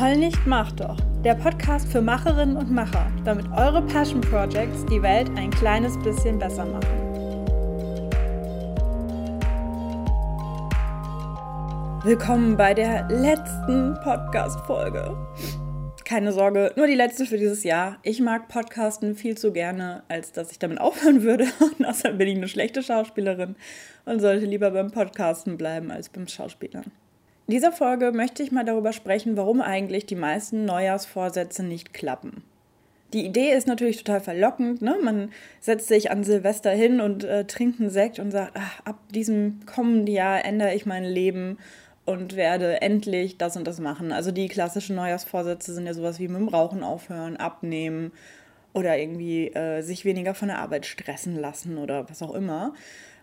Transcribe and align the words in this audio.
Heul 0.00 0.16
nicht, 0.16 0.46
mach 0.46 0.70
doch. 0.70 0.96
Der 1.24 1.34
Podcast 1.34 1.90
für 1.90 2.00
Macherinnen 2.00 2.56
und 2.56 2.70
Macher, 2.70 3.10
damit 3.24 3.46
eure 3.50 3.82
Passion 3.82 4.20
Projects 4.20 4.86
die 4.86 5.02
Welt 5.02 5.28
ein 5.36 5.50
kleines 5.50 5.98
bisschen 6.04 6.38
besser 6.38 6.64
machen. 6.66 6.86
Willkommen 12.04 12.56
bei 12.56 12.74
der 12.74 13.08
letzten 13.08 13.94
Podcast-Folge. 14.04 15.16
Keine 16.04 16.30
Sorge, 16.30 16.72
nur 16.76 16.86
die 16.86 16.94
letzte 16.94 17.26
für 17.26 17.36
dieses 17.36 17.64
Jahr. 17.64 17.98
Ich 18.04 18.20
mag 18.20 18.46
Podcasten 18.46 19.16
viel 19.16 19.36
zu 19.36 19.52
gerne, 19.52 20.04
als 20.06 20.30
dass 20.30 20.52
ich 20.52 20.60
damit 20.60 20.80
aufhören 20.80 21.24
würde. 21.24 21.48
Und 21.58 21.84
außerdem 21.84 22.18
bin 22.18 22.28
ich 22.28 22.36
eine 22.36 22.46
schlechte 22.46 22.84
Schauspielerin 22.84 23.56
und 24.04 24.20
sollte 24.20 24.46
lieber 24.46 24.70
beim 24.70 24.92
Podcasten 24.92 25.58
bleiben 25.58 25.90
als 25.90 26.08
beim 26.08 26.28
Schauspielern. 26.28 26.84
In 27.48 27.54
dieser 27.54 27.72
Folge 27.72 28.12
möchte 28.12 28.42
ich 28.42 28.52
mal 28.52 28.66
darüber 28.66 28.92
sprechen, 28.92 29.38
warum 29.38 29.62
eigentlich 29.62 30.04
die 30.04 30.16
meisten 30.16 30.66
Neujahrsvorsätze 30.66 31.62
nicht 31.62 31.94
klappen. 31.94 32.42
Die 33.14 33.24
Idee 33.24 33.52
ist 33.52 33.66
natürlich 33.66 33.96
total 33.96 34.20
verlockend. 34.20 34.82
Ne? 34.82 34.98
Man 35.02 35.30
setzt 35.58 35.88
sich 35.88 36.10
an 36.10 36.24
Silvester 36.24 36.70
hin 36.72 37.00
und 37.00 37.24
äh, 37.24 37.46
trinkt 37.46 37.80
einen 37.80 37.88
Sekt 37.88 38.18
und 38.18 38.32
sagt, 38.32 38.52
ach, 38.52 38.80
ab 38.84 38.98
diesem 39.14 39.60
kommenden 39.64 40.14
Jahr 40.14 40.44
ändere 40.44 40.74
ich 40.74 40.84
mein 40.84 41.04
Leben 41.04 41.56
und 42.04 42.36
werde 42.36 42.82
endlich 42.82 43.38
das 43.38 43.56
und 43.56 43.66
das 43.66 43.80
machen. 43.80 44.12
Also 44.12 44.30
die 44.30 44.48
klassischen 44.48 44.96
Neujahrsvorsätze 44.96 45.72
sind 45.72 45.86
ja 45.86 45.94
sowas 45.94 46.18
wie 46.18 46.28
mit 46.28 46.42
dem 46.42 46.48
Rauchen 46.48 46.82
aufhören, 46.82 47.38
abnehmen 47.38 48.12
oder 48.74 48.98
irgendwie 48.98 49.46
äh, 49.54 49.80
sich 49.80 50.04
weniger 50.04 50.34
von 50.34 50.48
der 50.48 50.58
Arbeit 50.58 50.84
stressen 50.84 51.34
lassen 51.34 51.78
oder 51.78 52.10
was 52.10 52.20
auch 52.20 52.34
immer. 52.34 52.74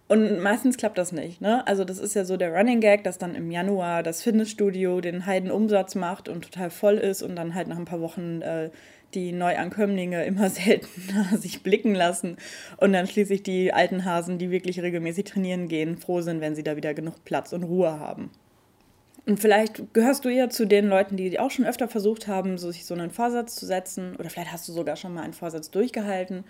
Und 0.07 0.39
meistens 0.39 0.77
klappt 0.77 0.99
das 0.99 1.11
nicht. 1.11 1.41
Ne? 1.41 1.65
Also 1.67 1.83
das 1.83 1.97
ist 1.97 2.13
ja 2.13 2.25
so 2.25 2.37
der 2.37 2.53
Running 2.53 2.79
Gag, 2.79 3.03
dass 3.03 3.17
dann 3.17 3.33
im 3.33 3.49
Januar 3.49 4.03
das 4.03 4.21
Fitnessstudio 4.21 5.01
den 5.01 5.25
Heidenumsatz 5.25 5.95
macht 5.95 6.29
und 6.29 6.43
total 6.43 6.69
voll 6.69 6.95
ist 6.95 7.23
und 7.23 7.35
dann 7.35 7.55
halt 7.55 7.67
nach 7.67 7.77
ein 7.77 7.85
paar 7.85 8.01
Wochen 8.01 8.41
äh, 8.43 8.69
die 9.15 9.31
Neuankömmlinge 9.31 10.23
immer 10.25 10.49
seltener 10.51 11.37
sich 11.37 11.63
blicken 11.63 11.95
lassen 11.95 12.37
und 12.77 12.93
dann 12.93 13.07
schließlich 13.07 13.41
die 13.41 13.73
alten 13.73 14.05
Hasen, 14.05 14.37
die 14.37 14.51
wirklich 14.51 14.79
regelmäßig 14.79 15.25
trainieren 15.25 15.67
gehen, 15.67 15.97
froh 15.97 16.21
sind, 16.21 16.39
wenn 16.39 16.53
sie 16.53 16.63
da 16.63 16.75
wieder 16.75 16.93
genug 16.93 17.23
Platz 17.25 17.51
und 17.51 17.63
Ruhe 17.63 17.99
haben. 17.99 18.29
Und 19.25 19.39
vielleicht 19.39 19.91
gehörst 19.95 20.23
du 20.23 20.29
ja 20.29 20.49
zu 20.51 20.67
den 20.67 20.85
Leuten, 20.85 21.17
die 21.17 21.39
auch 21.39 21.49
schon 21.49 21.65
öfter 21.65 21.87
versucht 21.87 22.27
haben, 22.27 22.59
so 22.59 22.69
sich 22.69 22.85
so 22.85 22.93
einen 22.93 23.09
Vorsatz 23.09 23.55
zu 23.55 23.65
setzen 23.65 24.15
oder 24.17 24.29
vielleicht 24.29 24.51
hast 24.51 24.67
du 24.67 24.71
sogar 24.71 24.97
schon 24.97 25.15
mal 25.15 25.23
einen 25.23 25.33
Vorsatz 25.33 25.71
durchgehalten 25.71 26.43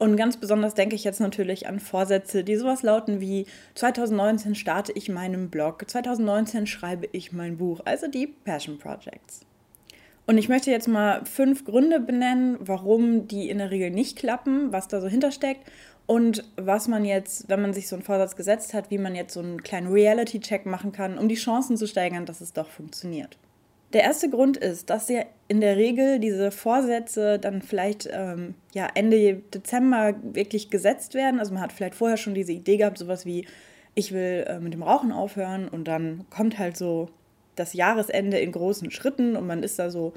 und 0.00 0.16
ganz 0.16 0.38
besonders 0.38 0.72
denke 0.72 0.96
ich 0.96 1.04
jetzt 1.04 1.20
natürlich 1.20 1.68
an 1.68 1.78
Vorsätze, 1.78 2.42
die 2.42 2.56
sowas 2.56 2.82
lauten 2.82 3.20
wie 3.20 3.44
2019 3.74 4.54
starte 4.54 4.92
ich 4.92 5.10
meinen 5.10 5.50
Blog, 5.50 5.84
2019 5.86 6.66
schreibe 6.66 7.06
ich 7.12 7.32
mein 7.32 7.58
Buch, 7.58 7.80
also 7.84 8.08
die 8.08 8.26
Passion 8.26 8.78
Projects. 8.78 9.42
Und 10.26 10.38
ich 10.38 10.48
möchte 10.48 10.70
jetzt 10.70 10.88
mal 10.88 11.26
fünf 11.26 11.66
Gründe 11.66 12.00
benennen, 12.00 12.56
warum 12.60 13.28
die 13.28 13.50
in 13.50 13.58
der 13.58 13.70
Regel 13.70 13.90
nicht 13.90 14.16
klappen, 14.16 14.72
was 14.72 14.88
da 14.88 15.02
so 15.02 15.06
hintersteckt 15.06 15.70
und 16.06 16.44
was 16.56 16.88
man 16.88 17.04
jetzt, 17.04 17.50
wenn 17.50 17.60
man 17.60 17.74
sich 17.74 17.86
so 17.86 17.94
einen 17.94 18.02
Vorsatz 18.02 18.36
gesetzt 18.36 18.72
hat, 18.72 18.90
wie 18.90 18.98
man 18.98 19.14
jetzt 19.14 19.34
so 19.34 19.40
einen 19.40 19.62
kleinen 19.62 19.92
Reality-Check 19.92 20.64
machen 20.64 20.92
kann, 20.92 21.18
um 21.18 21.28
die 21.28 21.34
Chancen 21.34 21.76
zu 21.76 21.86
steigern, 21.86 22.24
dass 22.24 22.40
es 22.40 22.54
doch 22.54 22.70
funktioniert. 22.70 23.36
Der 23.92 24.02
erste 24.02 24.30
Grund 24.30 24.56
ist, 24.56 24.88
dass 24.88 25.08
ja 25.08 25.22
in 25.48 25.60
der 25.60 25.76
Regel 25.76 26.20
diese 26.20 26.52
Vorsätze 26.52 27.40
dann 27.40 27.60
vielleicht 27.60 28.08
ähm, 28.12 28.54
ja, 28.72 28.88
Ende 28.94 29.42
Dezember 29.52 30.14
wirklich 30.22 30.70
gesetzt 30.70 31.14
werden. 31.14 31.40
Also 31.40 31.52
man 31.52 31.62
hat 31.62 31.72
vielleicht 31.72 31.96
vorher 31.96 32.16
schon 32.16 32.34
diese 32.34 32.52
Idee 32.52 32.76
gehabt, 32.76 32.98
sowas 32.98 33.26
wie, 33.26 33.46
ich 33.96 34.12
will 34.12 34.44
äh, 34.46 34.60
mit 34.60 34.74
dem 34.74 34.84
Rauchen 34.84 35.10
aufhören 35.10 35.68
und 35.68 35.88
dann 35.88 36.24
kommt 36.30 36.58
halt 36.58 36.76
so 36.76 37.08
das 37.56 37.72
Jahresende 37.72 38.38
in 38.38 38.52
großen 38.52 38.92
Schritten 38.92 39.34
und 39.34 39.46
man 39.46 39.64
ist 39.64 39.78
da 39.80 39.90
so 39.90 40.12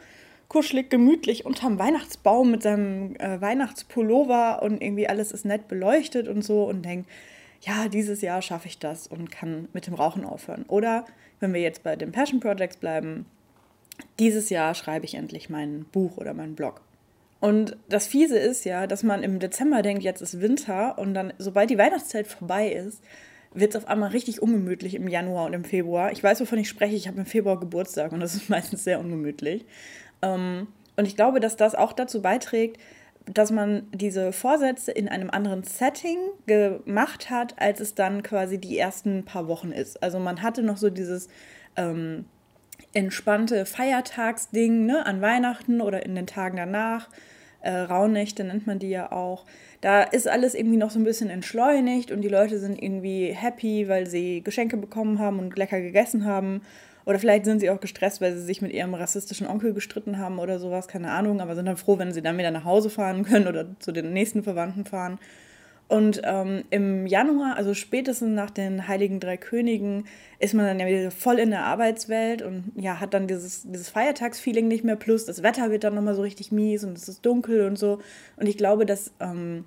kuschelig, 0.49 0.91
gemütlich 0.91 1.45
unterm 1.45 1.79
Weihnachtsbaum 1.79 2.51
mit 2.51 2.61
seinem 2.61 3.15
äh, 3.15 3.41
Weihnachtspullover 3.41 4.61
und 4.61 4.83
irgendwie 4.83 5.09
alles 5.09 5.31
ist 5.31 5.45
nett 5.45 5.67
beleuchtet 5.67 6.27
und 6.27 6.43
so 6.43 6.65
und 6.65 6.83
denkt, 6.83 7.09
ja, 7.61 7.87
dieses 7.87 8.21
Jahr 8.21 8.43
schaffe 8.43 8.67
ich 8.67 8.77
das 8.77 9.07
und 9.07 9.31
kann 9.31 9.67
mit 9.73 9.87
dem 9.87 9.95
Rauchen 9.95 10.25
aufhören. 10.25 10.65
Oder 10.67 11.05
wenn 11.39 11.53
wir 11.53 11.61
jetzt 11.61 11.81
bei 11.81 11.95
den 11.95 12.11
Passion 12.11 12.39
Projects 12.39 12.77
bleiben, 12.77 13.25
dieses 14.19 14.49
Jahr 14.49 14.75
schreibe 14.75 15.05
ich 15.05 15.15
endlich 15.15 15.49
mein 15.49 15.85
Buch 15.91 16.17
oder 16.17 16.33
meinen 16.33 16.55
Blog. 16.55 16.81
Und 17.39 17.75
das 17.89 18.07
Fiese 18.07 18.37
ist 18.37 18.63
ja, 18.63 18.87
dass 18.87 19.03
man 19.03 19.21
im 19.21 19.39
Dezember 19.39 19.81
denkt, 19.81 20.03
jetzt 20.03 20.21
ist 20.21 20.39
Winter 20.39 20.97
und 20.97 21.13
dann, 21.13 21.33
sobald 21.37 21.69
die 21.69 21.77
Weihnachtszeit 21.77 22.25
vorbei 22.25 22.69
ist, 22.69 23.01
wird 23.53 23.75
es 23.75 23.83
auf 23.83 23.89
einmal 23.89 24.11
richtig 24.11 24.41
ungemütlich 24.41 24.95
im 24.95 25.07
Januar 25.07 25.45
und 25.45 25.53
im 25.53 25.65
Februar. 25.65 26.11
Ich 26.11 26.23
weiß, 26.23 26.39
wovon 26.41 26.59
ich 26.59 26.69
spreche. 26.69 26.95
Ich 26.95 27.07
habe 27.07 27.19
im 27.19 27.25
Februar 27.25 27.59
Geburtstag 27.59 28.11
und 28.11 28.19
das 28.19 28.33
ist 28.33 28.49
meistens 28.49 28.83
sehr 28.83 28.99
ungemütlich. 28.99 29.65
Ähm, 30.21 30.67
und 30.95 31.05
ich 31.05 31.15
glaube, 31.15 31.39
dass 31.39 31.57
das 31.57 31.75
auch 31.75 31.93
dazu 31.93 32.21
beiträgt, 32.21 32.79
dass 33.25 33.51
man 33.51 33.87
diese 33.93 34.33
Vorsätze 34.33 34.91
in 34.91 35.07
einem 35.07 35.29
anderen 35.29 35.63
Setting 35.63 36.17
gemacht 36.45 37.29
hat, 37.29 37.59
als 37.59 37.79
es 37.79 37.95
dann 37.95 38.21
quasi 38.21 38.57
die 38.57 38.77
ersten 38.77 39.23
paar 39.23 39.47
Wochen 39.47 39.71
ist. 39.71 40.01
Also 40.03 40.19
man 40.19 40.41
hatte 40.41 40.61
noch 40.61 40.77
so 40.77 40.89
dieses 40.89 41.29
ähm, 41.75 42.25
entspannte 42.93 43.65
Feiertagsding 43.65 44.85
ne, 44.85 45.05
an 45.05 45.21
Weihnachten 45.21 45.81
oder 45.81 46.05
in 46.05 46.15
den 46.15 46.27
Tagen 46.27 46.57
danach. 46.57 47.09
Äh, 47.61 47.71
Rauhnächte 47.71 48.43
nennt 48.43 48.67
man 48.67 48.79
die 48.79 48.89
ja 48.89 49.11
auch. 49.11 49.45
Da 49.81 50.03
ist 50.03 50.27
alles 50.27 50.53
irgendwie 50.53 50.77
noch 50.77 50.91
so 50.91 50.99
ein 50.99 51.03
bisschen 51.03 51.29
entschleunigt 51.29 52.11
und 52.11 52.21
die 52.21 52.29
Leute 52.29 52.59
sind 52.59 52.81
irgendwie 52.81 53.31
happy, 53.33 53.87
weil 53.89 54.07
sie 54.07 54.43
Geschenke 54.43 54.77
bekommen 54.77 55.19
haben 55.19 55.39
und 55.39 55.57
lecker 55.57 55.81
gegessen 55.81 56.25
haben. 56.25 56.61
Oder 57.05 57.19
vielleicht 57.19 57.45
sind 57.45 57.59
sie 57.59 57.69
auch 57.69 57.81
gestresst, 57.81 58.21
weil 58.21 58.33
sie 58.33 58.43
sich 58.43 58.61
mit 58.61 58.71
ihrem 58.71 58.93
rassistischen 58.93 59.47
Onkel 59.47 59.73
gestritten 59.73 60.17
haben 60.19 60.39
oder 60.39 60.57
sowas, 60.59 60.87
keine 60.87 61.11
Ahnung, 61.11 61.41
aber 61.41 61.55
sind 61.55 61.65
dann 61.65 61.75
froh, 61.75 61.97
wenn 61.97 62.13
sie 62.13 62.21
dann 62.21 62.37
wieder 62.37 62.51
nach 62.51 62.63
Hause 62.63 62.89
fahren 62.89 63.23
können 63.23 63.47
oder 63.47 63.77
zu 63.79 63.91
den 63.91 64.13
nächsten 64.13 64.43
Verwandten 64.43 64.85
fahren. 64.85 65.19
Und 65.93 66.21
ähm, 66.23 66.63
im 66.71 67.05
Januar, 67.05 67.55
also 67.55 67.75
spätestens 67.75 68.33
nach 68.33 68.49
den 68.49 68.87
Heiligen 68.87 69.19
Drei 69.19 69.37
Königen, 69.37 70.05
ist 70.39 70.55
man 70.55 70.65
dann 70.65 70.79
ja 70.79 70.87
wieder 70.87 71.11
voll 71.11 71.37
in 71.37 71.51
der 71.51 71.65
Arbeitswelt 71.65 72.41
und 72.41 72.71
ja, 72.75 72.99
hat 72.99 73.13
dann 73.13 73.27
dieses, 73.27 73.61
dieses 73.61 73.89
Feiertagsfeeling 73.89 74.67
nicht 74.67 74.83
mehr. 74.83 74.95
Plus 74.95 75.25
das 75.25 75.43
Wetter 75.43 75.69
wird 75.69 75.83
dann 75.83 75.93
nochmal 75.93 76.15
so 76.15 76.23
richtig 76.23 76.51
mies 76.51 76.83
und 76.83 76.97
es 76.97 77.07
ist 77.07 77.23
dunkel 77.23 77.67
und 77.67 77.77
so. 77.77 77.99
Und 78.37 78.49
ich 78.49 78.57
glaube, 78.57 78.87
dass 78.87 79.11
ähm, 79.19 79.65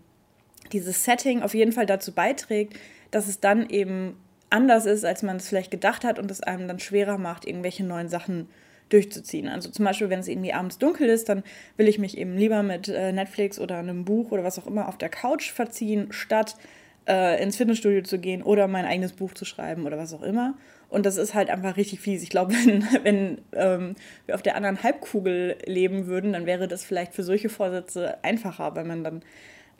dieses 0.72 1.04
Setting 1.04 1.42
auf 1.42 1.54
jeden 1.54 1.70
Fall 1.70 1.86
dazu 1.86 2.10
beiträgt, 2.10 2.74
dass 3.12 3.28
es 3.28 3.38
dann 3.38 3.70
eben 3.70 4.16
anders 4.50 4.84
ist, 4.84 5.04
als 5.04 5.22
man 5.22 5.36
es 5.36 5.48
vielleicht 5.48 5.70
gedacht 5.70 6.02
hat 6.02 6.18
und 6.18 6.28
es 6.32 6.42
einem 6.42 6.66
dann 6.66 6.80
schwerer 6.80 7.18
macht, 7.18 7.46
irgendwelche 7.46 7.84
neuen 7.84 8.08
Sachen 8.08 8.48
zu 8.48 8.65
durchzuziehen. 8.88 9.48
Also 9.48 9.70
zum 9.70 9.84
Beispiel, 9.84 10.10
wenn 10.10 10.20
es 10.20 10.28
irgendwie 10.28 10.52
abends 10.52 10.78
dunkel 10.78 11.08
ist, 11.08 11.28
dann 11.28 11.42
will 11.76 11.88
ich 11.88 11.98
mich 11.98 12.16
eben 12.18 12.36
lieber 12.36 12.62
mit 12.62 12.88
äh, 12.88 13.12
Netflix 13.12 13.58
oder 13.58 13.78
einem 13.78 14.04
Buch 14.04 14.30
oder 14.30 14.44
was 14.44 14.58
auch 14.58 14.66
immer 14.66 14.88
auf 14.88 14.98
der 14.98 15.08
Couch 15.08 15.50
verziehen, 15.50 16.08
statt 16.10 16.56
äh, 17.08 17.42
ins 17.42 17.56
Fitnessstudio 17.56 18.02
zu 18.02 18.18
gehen 18.18 18.42
oder 18.42 18.68
mein 18.68 18.84
eigenes 18.84 19.12
Buch 19.12 19.34
zu 19.34 19.44
schreiben 19.44 19.86
oder 19.86 19.98
was 19.98 20.12
auch 20.12 20.22
immer. 20.22 20.54
Und 20.88 21.04
das 21.04 21.16
ist 21.16 21.34
halt 21.34 21.50
einfach 21.50 21.76
richtig 21.76 22.00
fies. 22.00 22.22
Ich 22.22 22.30
glaube, 22.30 22.52
wenn, 22.64 22.86
wenn 23.02 23.38
ähm, 23.52 23.96
wir 24.26 24.34
auf 24.34 24.42
der 24.42 24.56
anderen 24.56 24.82
Halbkugel 24.82 25.56
leben 25.66 26.06
würden, 26.06 26.32
dann 26.32 26.46
wäre 26.46 26.68
das 26.68 26.84
vielleicht 26.84 27.14
für 27.14 27.22
solche 27.22 27.48
Vorsätze 27.48 28.22
einfacher, 28.22 28.74
weil 28.76 28.84
man 28.84 29.04
dann 29.04 29.22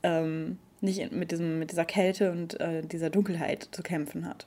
ähm, 0.03 0.59
nicht 0.81 1.13
mit, 1.13 1.31
diesem, 1.31 1.59
mit 1.59 1.71
dieser 1.71 1.85
Kälte 1.85 2.33
und 2.33 2.61
äh, 2.61 2.83
dieser 2.83 3.11
Dunkelheit 3.11 3.69
zu 3.71 3.83
kämpfen 3.83 4.29
hat. 4.29 4.47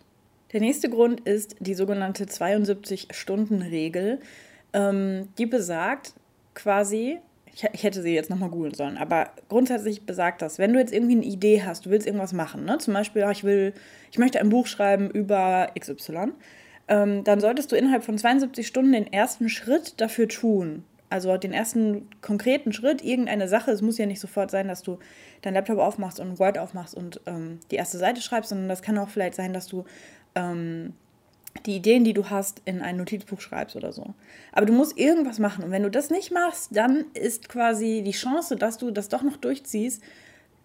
Der 0.53 0.61
nächste 0.61 0.89
Grund 0.89 1.21
ist 1.21 1.55
die 1.59 1.75
sogenannte 1.75 2.25
72-Stunden-Regel. 2.25 4.19
Ähm, 4.73 5.29
die 5.37 5.45
besagt 5.45 6.13
quasi, 6.53 7.19
ich, 7.53 7.65
ich 7.73 7.83
hätte 7.83 8.01
sie 8.01 8.13
jetzt 8.13 8.29
nochmal 8.29 8.49
googeln 8.49 8.73
sollen, 8.73 8.97
aber 8.97 9.31
grundsätzlich 9.47 10.05
besagt 10.05 10.41
das, 10.41 10.59
wenn 10.59 10.73
du 10.73 10.79
jetzt 10.79 10.93
irgendwie 10.93 11.15
eine 11.15 11.25
Idee 11.25 11.63
hast, 11.63 11.85
du 11.85 11.89
willst 11.89 12.05
irgendwas 12.05 12.33
machen, 12.33 12.65
ne? 12.65 12.77
zum 12.77 12.93
Beispiel, 12.93 13.27
ich 13.31 13.43
will, 13.43 13.73
ich 14.11 14.17
möchte 14.17 14.39
ein 14.39 14.49
Buch 14.49 14.67
schreiben 14.67 15.09
über 15.09 15.69
XY, 15.79 16.33
ähm, 16.89 17.23
dann 17.23 17.39
solltest 17.39 17.71
du 17.71 17.75
innerhalb 17.75 18.03
von 18.03 18.17
72 18.17 18.65
Stunden 18.67 18.91
den 18.91 19.11
ersten 19.11 19.47
Schritt 19.47 20.01
dafür 20.01 20.27
tun. 20.27 20.83
Also 21.11 21.37
den 21.37 21.53
ersten 21.53 22.07
konkreten 22.21 22.71
Schritt, 22.71 23.03
irgendeine 23.03 23.47
Sache. 23.47 23.71
Es 23.71 23.81
muss 23.81 23.97
ja 23.97 24.05
nicht 24.05 24.19
sofort 24.19 24.51
sein, 24.51 24.67
dass 24.67 24.83
du 24.83 24.99
deinen 25.41 25.55
Laptop 25.55 25.79
aufmachst 25.79 26.19
und 26.19 26.37
Word 26.39 26.57
aufmachst 26.57 26.93
und 26.93 27.21
ähm, 27.25 27.59
die 27.71 27.77
erste 27.77 27.97
Seite 27.97 28.21
schreibst, 28.21 28.49
sondern 28.49 28.69
das 28.69 28.81
kann 28.81 28.97
auch 28.97 29.09
vielleicht 29.09 29.35
sein, 29.35 29.53
dass 29.53 29.67
du 29.67 29.85
ähm, 30.35 30.93
die 31.65 31.75
Ideen, 31.75 32.03
die 32.03 32.13
du 32.13 32.29
hast, 32.29 32.61
in 32.65 32.81
ein 32.81 32.97
Notizbuch 32.97 33.41
schreibst 33.41 33.75
oder 33.75 33.91
so. 33.91 34.13
Aber 34.51 34.65
du 34.65 34.73
musst 34.73 34.97
irgendwas 34.97 35.39
machen. 35.39 35.63
Und 35.63 35.71
wenn 35.71 35.83
du 35.83 35.91
das 35.91 36.09
nicht 36.09 36.31
machst, 36.31 36.75
dann 36.75 37.05
ist 37.13 37.49
quasi 37.49 38.01
die 38.05 38.11
Chance, 38.11 38.55
dass 38.55 38.77
du 38.77 38.91
das 38.91 39.09
doch 39.09 39.23
noch 39.23 39.37
durchziehst, 39.37 40.01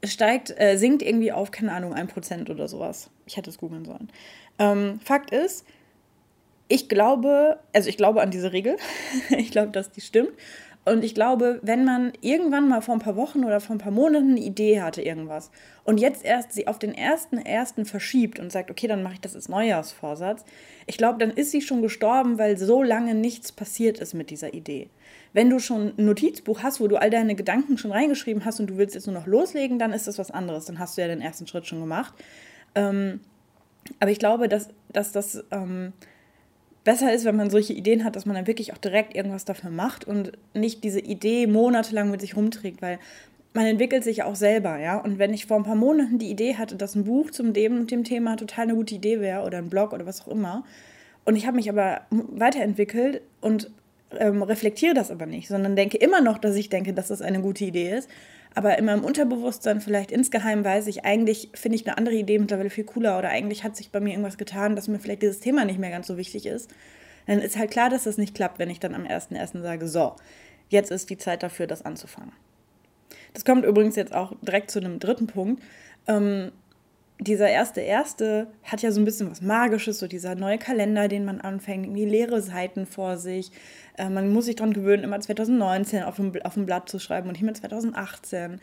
steigt, 0.04 0.54
äh, 0.58 0.76
sinkt 0.76 1.02
irgendwie 1.02 1.32
auf, 1.32 1.50
keine 1.50 1.72
Ahnung, 1.72 1.94
ein 1.94 2.08
Prozent 2.08 2.50
oder 2.50 2.68
sowas. 2.68 3.10
Ich 3.26 3.36
hätte 3.36 3.50
es 3.50 3.58
googeln 3.58 3.84
sollen. 3.84 4.10
Ähm, 4.58 5.00
Fakt 5.02 5.30
ist, 5.30 5.64
ich 6.68 6.88
glaube, 6.88 7.58
also 7.72 7.88
ich 7.88 7.96
glaube 7.96 8.20
an 8.22 8.30
diese 8.30 8.52
Regel. 8.52 8.76
ich 9.30 9.50
glaube, 9.50 9.70
dass 9.70 9.90
die 9.90 10.00
stimmt. 10.00 10.32
Und 10.84 11.02
ich 11.02 11.14
glaube, 11.14 11.60
wenn 11.62 11.84
man 11.84 12.12
irgendwann 12.20 12.68
mal 12.68 12.82
vor 12.82 12.94
ein 12.94 13.00
paar 13.00 13.16
Wochen 13.16 13.44
oder 13.44 13.60
vor 13.60 13.74
ein 13.74 13.78
paar 13.78 13.92
Monaten 13.92 14.32
eine 14.32 14.40
Idee 14.40 14.82
hatte, 14.82 15.00
irgendwas, 15.00 15.50
und 15.84 15.98
jetzt 15.98 16.24
erst 16.24 16.52
sie 16.52 16.66
auf 16.66 16.78
den 16.78 16.94
ersten 16.94 17.38
ersten 17.38 17.86
verschiebt 17.86 18.38
und 18.38 18.52
sagt, 18.52 18.70
okay, 18.70 18.86
dann 18.86 19.02
mache 19.02 19.14
ich 19.14 19.20
das 19.20 19.34
als 19.34 19.48
Neujahrsvorsatz, 19.48 20.44
ich 20.86 20.98
glaube, 20.98 21.18
dann 21.18 21.30
ist 21.30 21.52
sie 21.52 21.62
schon 21.62 21.80
gestorben, 21.80 22.38
weil 22.38 22.58
so 22.58 22.82
lange 22.82 23.14
nichts 23.14 23.50
passiert 23.50 23.98
ist 23.98 24.12
mit 24.12 24.28
dieser 24.28 24.52
Idee. 24.52 24.90
Wenn 25.32 25.48
du 25.48 25.58
schon 25.58 25.94
ein 25.96 26.04
Notizbuch 26.04 26.62
hast, 26.62 26.80
wo 26.80 26.86
du 26.86 26.96
all 26.96 27.10
deine 27.10 27.34
Gedanken 27.34 27.78
schon 27.78 27.90
reingeschrieben 27.90 28.44
hast 28.44 28.60
und 28.60 28.68
du 28.68 28.76
willst 28.76 28.94
jetzt 28.94 29.06
nur 29.06 29.14
noch 29.14 29.26
loslegen, 29.26 29.78
dann 29.78 29.92
ist 29.92 30.06
das 30.06 30.18
was 30.18 30.30
anderes. 30.30 30.66
Dann 30.66 30.78
hast 30.78 30.96
du 30.96 31.02
ja 31.02 31.08
den 31.08 31.20
ersten 31.20 31.46
Schritt 31.46 31.66
schon 31.66 31.80
gemacht. 31.80 32.14
Ähm, 32.74 33.20
aber 34.00 34.10
ich 34.10 34.18
glaube, 34.18 34.48
dass, 34.48 34.68
dass 34.92 35.12
das 35.12 35.44
ähm, 35.50 35.92
besser 36.84 37.12
ist, 37.12 37.24
wenn 37.24 37.36
man 37.36 37.50
solche 37.50 37.72
Ideen 37.72 38.04
hat, 38.04 38.14
dass 38.14 38.26
man 38.26 38.36
dann 38.36 38.46
wirklich 38.46 38.72
auch 38.72 38.78
direkt 38.78 39.16
irgendwas 39.16 39.44
dafür 39.44 39.70
macht 39.70 40.06
und 40.06 40.32
nicht 40.52 40.84
diese 40.84 41.00
Idee 41.00 41.46
monatelang 41.46 42.10
mit 42.10 42.20
sich 42.20 42.36
rumträgt, 42.36 42.82
weil 42.82 42.98
man 43.54 43.66
entwickelt 43.66 44.04
sich 44.04 44.22
auch 44.22 44.34
selber, 44.34 44.78
ja. 44.78 44.98
Und 44.98 45.18
wenn 45.18 45.32
ich 45.32 45.46
vor 45.46 45.56
ein 45.56 45.62
paar 45.62 45.76
Monaten 45.76 46.18
die 46.18 46.30
Idee 46.30 46.56
hatte, 46.56 46.76
dass 46.76 46.94
ein 46.94 47.04
Buch 47.04 47.30
zum 47.30 47.52
dem 47.52 47.78
und 47.78 47.90
dem 47.90 48.04
Thema 48.04 48.36
total 48.36 48.64
eine 48.64 48.74
gute 48.74 48.96
Idee 48.96 49.20
wäre 49.20 49.44
oder 49.44 49.58
ein 49.58 49.70
Blog 49.70 49.92
oder 49.92 50.06
was 50.06 50.22
auch 50.22 50.28
immer, 50.28 50.64
und 51.24 51.36
ich 51.36 51.46
habe 51.46 51.56
mich 51.56 51.70
aber 51.70 52.02
weiterentwickelt 52.10 53.22
und 53.40 53.70
ähm, 54.18 54.42
reflektiere 54.42 54.94
das 54.94 55.10
aber 55.10 55.26
nicht, 55.26 55.48
sondern 55.48 55.76
denke 55.76 55.96
immer 55.96 56.20
noch, 56.20 56.38
dass 56.38 56.54
ich 56.56 56.68
denke, 56.68 56.92
dass 56.92 57.08
das 57.08 57.22
eine 57.22 57.40
gute 57.40 57.64
Idee 57.64 57.96
ist, 57.96 58.10
aber 58.54 58.78
in 58.78 58.84
meinem 58.84 59.04
Unterbewusstsein 59.04 59.80
vielleicht 59.80 60.12
insgeheim 60.12 60.64
weiß 60.64 60.86
ich, 60.86 61.04
eigentlich 61.04 61.50
finde 61.54 61.76
ich 61.76 61.86
eine 61.86 61.98
andere 61.98 62.14
Idee 62.14 62.38
mittlerweile 62.38 62.70
viel 62.70 62.84
cooler 62.84 63.18
oder 63.18 63.28
eigentlich 63.28 63.64
hat 63.64 63.76
sich 63.76 63.90
bei 63.90 64.00
mir 64.00 64.10
irgendwas 64.10 64.38
getan, 64.38 64.76
dass 64.76 64.88
mir 64.88 64.98
vielleicht 64.98 65.22
dieses 65.22 65.40
Thema 65.40 65.64
nicht 65.64 65.78
mehr 65.78 65.90
ganz 65.90 66.06
so 66.06 66.16
wichtig 66.16 66.46
ist, 66.46 66.70
dann 67.26 67.40
ist 67.40 67.58
halt 67.58 67.70
klar, 67.70 67.90
dass 67.90 68.04
das 68.04 68.18
nicht 68.18 68.34
klappt, 68.34 68.58
wenn 68.58 68.70
ich 68.70 68.80
dann 68.80 68.94
am 68.94 69.04
1.1. 69.04 69.60
sage, 69.60 69.88
so, 69.88 70.14
jetzt 70.68 70.90
ist 70.90 71.10
die 71.10 71.18
Zeit 71.18 71.42
dafür, 71.42 71.66
das 71.66 71.84
anzufangen. 71.84 72.32
Das 73.32 73.44
kommt 73.44 73.64
übrigens 73.64 73.96
jetzt 73.96 74.14
auch 74.14 74.32
direkt 74.42 74.70
zu 74.70 74.78
einem 74.78 75.00
dritten 75.00 75.26
Punkt. 75.26 75.62
Ähm, 76.06 76.52
dieser 77.20 77.48
erste 77.48 77.80
erste 77.80 78.48
hat 78.64 78.82
ja 78.82 78.90
so 78.90 79.00
ein 79.00 79.04
bisschen 79.04 79.30
was 79.30 79.40
Magisches, 79.40 79.98
so 79.98 80.06
dieser 80.06 80.34
neue 80.34 80.58
Kalender, 80.58 81.08
den 81.08 81.24
man 81.24 81.40
anfängt, 81.40 81.86
irgendwie 81.86 82.06
leere 82.06 82.42
Seiten 82.42 82.86
vor 82.86 83.18
sich. 83.18 83.52
Äh, 83.96 84.10
man 84.10 84.32
muss 84.32 84.46
sich 84.46 84.56
daran 84.56 84.72
gewöhnen, 84.72 85.04
immer 85.04 85.20
2019 85.20 86.02
auf 86.02 86.16
dem, 86.16 86.32
auf 86.42 86.54
dem 86.54 86.66
Blatt 86.66 86.88
zu 86.88 86.98
schreiben 86.98 87.28
und 87.28 87.34
nicht 87.34 87.42
mehr 87.42 87.54
2018. 87.54 88.60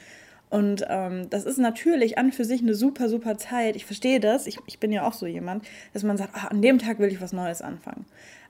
Und 0.49 0.85
ähm, 0.89 1.29
das 1.29 1.45
ist 1.45 1.59
natürlich 1.59 2.17
an 2.17 2.33
für 2.33 2.43
sich 2.43 2.61
eine 2.61 2.75
super, 2.75 3.07
super 3.07 3.37
Zeit. 3.37 3.77
Ich 3.77 3.85
verstehe 3.85 4.19
das. 4.19 4.47
Ich, 4.47 4.59
ich 4.65 4.79
bin 4.79 4.91
ja 4.91 5.07
auch 5.07 5.13
so 5.13 5.25
jemand, 5.25 5.65
dass 5.93 6.03
man 6.03 6.17
sagt, 6.17 6.31
ach, 6.35 6.51
an 6.51 6.61
dem 6.61 6.77
Tag 6.77 6.99
will 6.99 7.09
ich 7.09 7.21
was 7.21 7.31
Neues 7.31 7.61
anfangen. 7.61 8.05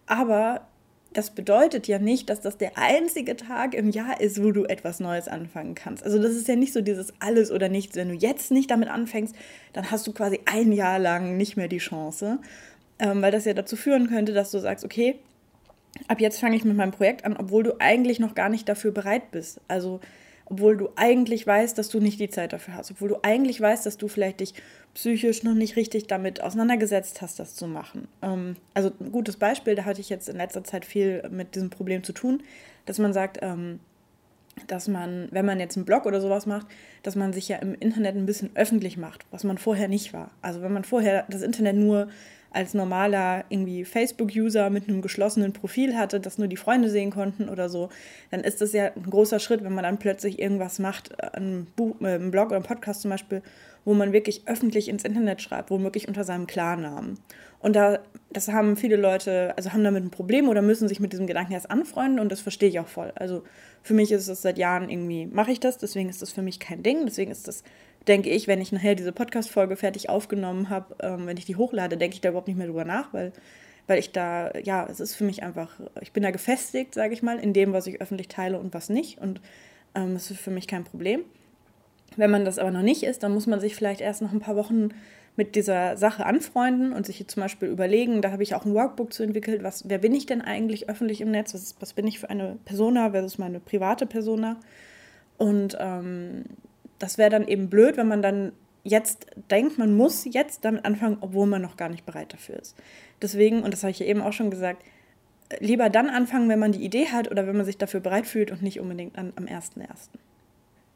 Aber 0.08 0.62
das 1.14 1.32
bedeutet 1.32 1.88
ja 1.88 2.00
nicht, 2.00 2.30
dass 2.30 2.40
das 2.40 2.58
der 2.58 2.78
einzige 2.78 3.36
Tag 3.36 3.74
im 3.74 3.90
Jahr 3.92 4.22
ist, 4.22 4.42
wo 4.42 4.52
du 4.52 4.64
etwas 4.64 5.00
Neues 5.00 5.28
anfangen 5.28 5.76
kannst. 5.76 6.04
Also 6.04 6.22
das 6.22 6.32
ist 6.32 6.48
ja 6.48 6.56
nicht 6.56 6.72
so 6.72 6.82
dieses 6.82 7.14
alles 7.20 7.52
oder 7.52 7.68
nichts. 7.68 7.96
Wenn 7.96 8.10
du 8.10 8.16
jetzt 8.16 8.52
nicht 8.52 8.72
damit 8.72 8.88
anfängst, 8.88 9.36
dann 9.74 9.92
hast 9.92 10.08
du 10.08 10.14
quasi 10.14 10.40
ein 10.46 10.72
Jahr 10.72 11.00
lang 11.00 11.36
nicht 11.36 11.58
mehr 11.58 11.68
die 11.68 11.80
Chance, 11.80 12.40
ähm, 13.00 13.22
weil 13.22 13.32
das 13.32 13.46
ja 13.46 13.54
dazu 13.54 13.76
führen 13.76 14.08
könnte, 14.08 14.34
dass 14.34 14.52
du 14.52 14.60
sagst, 14.60 14.86
okay, 14.86 15.16
ab 16.08 16.22
jetzt 16.22 16.40
fange 16.40 16.56
ich 16.56 16.64
mit 16.64 16.78
meinem 16.78 16.92
Projekt 16.92 17.26
an, 17.26 17.36
obwohl 17.36 17.64
du 17.64 17.80
eigentlich 17.80 18.20
noch 18.20 18.34
gar 18.34 18.48
nicht 18.48 18.70
dafür 18.70 18.92
bereit 18.92 19.32
bist. 19.32 19.60
Also 19.68 20.00
obwohl 20.52 20.76
du 20.76 20.90
eigentlich 20.98 21.48
weißt, 21.48 21.78
dass 21.78 21.88
du 21.88 22.00
nicht 22.00 22.20
die 22.20 22.30
Zeit 22.30 22.52
dafür 22.52 22.76
hast, 22.76 22.92
obwohl 22.92 23.10
du 23.10 23.24
eigentlich 23.24 23.62
weißt, 23.62 23.86
dass 23.86 23.98
du 23.98 24.10
vielleicht 24.10 24.42
dich 24.42 24.54
psychisch 24.94 25.44
noch 25.44 25.54
nicht 25.54 25.78
richtig 25.78 26.08
damit 26.08 26.42
auseinandergesetzt 26.42 27.22
hast, 27.22 27.40
das 27.40 27.56
zu 27.56 27.68
machen. 27.68 28.10
Ähm, 28.22 28.58
also 28.74 28.92
ein 29.00 29.12
gutes 29.14 29.38
Beispiel, 29.38 29.76
da 29.76 29.86
hatte 29.86 30.02
ich 30.02 30.10
jetzt 30.10 30.28
in 30.28 30.36
letzter 30.36 30.64
Zeit 30.66 30.84
viel 30.84 31.24
mit 31.32 31.56
diesem 31.56 31.70
Problem 31.70 32.04
zu 32.04 32.12
tun, 32.12 32.44
dass 32.86 33.00
man 33.00 33.14
sagt, 33.14 33.40
ähm, 33.42 33.80
dass 34.68 34.90
man, 34.90 35.30
wenn 35.32 35.46
man 35.46 35.62
jetzt 35.62 35.78
einen 35.78 35.86
Blog 35.86 36.06
oder 36.06 36.20
sowas 36.20 36.46
macht, 36.46 36.68
dass 37.04 37.16
man 37.16 37.32
sich 37.32 37.48
ja 37.48 37.58
im 37.58 37.74
Internet 37.74 38.18
ein 38.18 38.26
bisschen 38.26 38.52
öffentlich 38.54 38.98
macht, 38.98 39.26
was 39.32 39.46
man 39.46 39.58
vorher 39.58 39.88
nicht 39.88 40.12
war. 40.12 40.32
Also 40.42 40.62
wenn 40.62 40.74
man 40.74 40.84
vorher 40.84 41.26
das 41.30 41.42
Internet 41.42 41.78
nur 41.78 42.10
als 42.52 42.74
normaler 42.74 43.46
irgendwie 43.50 43.86
Facebook-User 43.86 44.70
mit 44.70 44.88
einem 44.88 45.02
geschlossenen 45.02 45.54
Profil 45.54 45.98
hatte, 45.98 46.20
das 46.20 46.38
nur 46.38 46.48
die 46.48 46.58
Freunde 46.58 46.90
sehen 46.90 47.12
konnten 47.12 47.48
oder 47.50 47.70
so, 47.70 47.90
dann 48.30 48.42
ist 48.42 48.62
das 48.62 48.74
ja 48.74 48.92
ein 48.94 49.10
großer 49.10 49.40
Schritt, 49.40 49.64
wenn 49.64 49.74
man 49.74 49.84
dann 49.84 50.00
plötzlich 50.00 50.38
irgendwas 50.40 50.78
macht, 50.78 51.12
äh, 51.18 51.38
ein, 51.38 51.68
Buch, 51.76 51.96
äh, 52.02 52.16
ein 52.16 52.32
Blog 52.32 52.48
oder 52.48 52.58
ein 52.58 52.64
Podcast 52.64 53.02
zum 53.02 53.12
Beispiel, 53.12 53.42
wo 53.86 53.94
man 53.94 54.14
wirklich 54.14 54.44
öffentlich 54.48 54.90
ins 54.90 55.04
Internet 55.04 55.42
schreibt, 55.42 55.72
womöglich 55.72 56.08
unter 56.08 56.24
seinem 56.24 56.46
Klarnamen. 56.46 57.18
Und 57.60 57.76
da, 57.76 58.00
das 58.32 58.50
haben 58.50 58.76
viele 58.76 58.96
Leute, 58.96 59.54
also 59.56 59.72
haben 59.72 59.84
damit 59.84 60.04
ein 60.04 60.12
Problem 60.12 60.50
oder 60.50 60.62
müssen 60.62 60.88
sich 60.88 61.00
mit 61.00 61.14
diesem 61.14 61.28
Gedanken 61.28 61.54
erst 61.54 61.72
anfreunden 61.72 62.20
und 62.20 62.32
das 62.32 62.42
verstehe 62.42 62.70
ich 62.70 62.80
auch 62.80 62.88
voll. 62.88 63.12
Also 63.16 63.44
für 63.82 63.94
mich 63.94 64.12
ist 64.12 64.28
es 64.28 64.42
seit 64.42 64.58
Jahren 64.58 64.90
irgendwie, 64.90 65.26
mache 65.26 65.52
ich 65.52 65.60
das, 65.60 65.78
deswegen 65.78 66.10
ist 66.10 66.22
das 66.22 66.32
für 66.32 66.42
mich 66.42 66.60
kein 66.60 66.84
Ding, 66.84 67.06
deswegen 67.06 67.32
ist 67.32 67.48
das 67.48 67.64
denke 68.08 68.30
ich, 68.30 68.48
wenn 68.48 68.62
ich 68.62 68.72
nachher 68.72 68.96
diese 68.96 69.12
Podcast-Folge 69.12 69.76
fertig 69.76 70.10
aufgenommen 70.10 70.70
habe, 70.70 70.96
ähm, 71.02 71.28
wenn 71.28 71.38
ich 71.38 71.46
die 71.46 71.56
hochlade, 71.56 71.98
denke 71.98 72.16
ich 72.16 72.22
da 72.22 72.30
überhaupt 72.30 72.48
nicht 72.48 72.58
mehr 72.58 72.68
drüber 72.68 72.86
nach, 72.86 73.14
weil, 73.14 73.32
weil 73.88 74.00
ich 74.00 74.12
da, 74.12 74.52
ja, 74.64 74.88
es 74.90 75.00
ist 75.00 75.16
für 75.16 75.24
mich 75.24 75.44
einfach, 75.44 75.80
ich 76.02 76.12
bin 76.12 76.24
da 76.24 76.32
gefestigt, 76.32 76.94
sage 76.94 77.14
ich 77.14 77.22
mal, 77.22 77.40
in 77.40 77.54
dem, 77.54 77.74
was 77.74 77.88
ich 77.88 78.02
öffentlich 78.02 78.28
teile 78.28 78.60
und 78.60 78.74
was 78.74 78.90
nicht. 78.90 79.20
Und 79.20 79.42
ähm, 79.96 80.14
das 80.14 80.32
ist 80.32 80.40
für 80.40 80.52
mich 80.52 80.68
kein 80.68 80.84
Problem. 80.84 81.22
Wenn 82.18 82.32
man 82.32 82.44
das 82.44 82.60
aber 82.60 82.72
noch 82.72 82.82
nicht 82.82 83.04
ist, 83.04 83.24
dann 83.24 83.34
muss 83.34 83.48
man 83.48 83.60
sich 83.60 83.76
vielleicht 83.76 84.02
erst 84.02 84.22
noch 84.22 84.34
ein 84.34 84.40
paar 84.40 84.56
Wochen 84.56 84.90
mit 85.38 85.56
dieser 85.56 85.96
Sache 85.96 86.26
anfreunden 86.26 86.92
und 86.92 87.06
sich 87.06 87.26
zum 87.28 87.42
Beispiel 87.42 87.70
überlegen, 87.70 88.22
da 88.22 88.32
habe 88.32 88.44
ich 88.44 88.54
auch 88.54 88.66
ein 88.66 88.74
Workbook 88.74 89.14
zu 89.14 89.24
entwickelt, 89.24 89.64
was, 89.64 89.88
wer 89.88 89.98
bin 89.98 90.14
ich 90.14 90.26
denn 90.26 90.42
eigentlich 90.42 90.90
öffentlich 90.90 91.22
im 91.22 91.32
Netz, 91.32 91.54
was, 91.54 91.76
was 91.80 91.94
bin 91.94 92.06
ich 92.06 92.20
für 92.20 92.30
eine 92.30 92.58
Persona 92.66 93.12
versus 93.12 93.38
meine 93.38 93.62
private 93.62 94.06
Persona. 94.06 94.58
Und 95.38 95.78
ähm, 95.80 96.44
das 97.02 97.18
wäre 97.18 97.30
dann 97.30 97.48
eben 97.48 97.70
blöd, 97.70 97.98
wenn 97.98 98.08
man 98.08 98.22
dann 98.22 98.52
jetzt 98.84 99.28
denkt, 99.50 99.78
man 99.78 99.96
muss 99.96 100.26
jetzt 100.26 100.66
damit 100.66 100.86
anfangen, 100.86 101.18
obwohl 101.22 101.48
man 101.48 101.62
noch 101.62 101.78
gar 101.78 101.90
nicht 101.90 102.06
bereit 102.06 102.34
dafür 102.34 102.60
ist. 102.60 102.76
Deswegen, 103.22 103.64
und 103.64 103.72
das 103.72 103.84
habe 103.84 103.92
ich 103.92 104.00
ja 104.00 104.06
eben 104.06 104.22
auch 104.22 104.34
schon 104.34 104.50
gesagt, 104.50 104.84
lieber 105.60 105.90
dann 105.90 106.10
anfangen, 106.10 106.50
wenn 106.50 106.60
man 106.60 106.72
die 106.72 106.84
Idee 106.84 107.08
hat 107.08 107.30
oder 107.30 107.46
wenn 107.46 107.58
man 107.58 107.66
sich 107.66 107.78
dafür 107.78 108.00
bereit 108.00 108.26
fühlt 108.26 108.52
und 108.52 108.62
nicht 108.62 108.80
unbedingt 108.80 109.18
an, 109.18 109.34
am 109.36 109.46
1.1. 109.46 110.10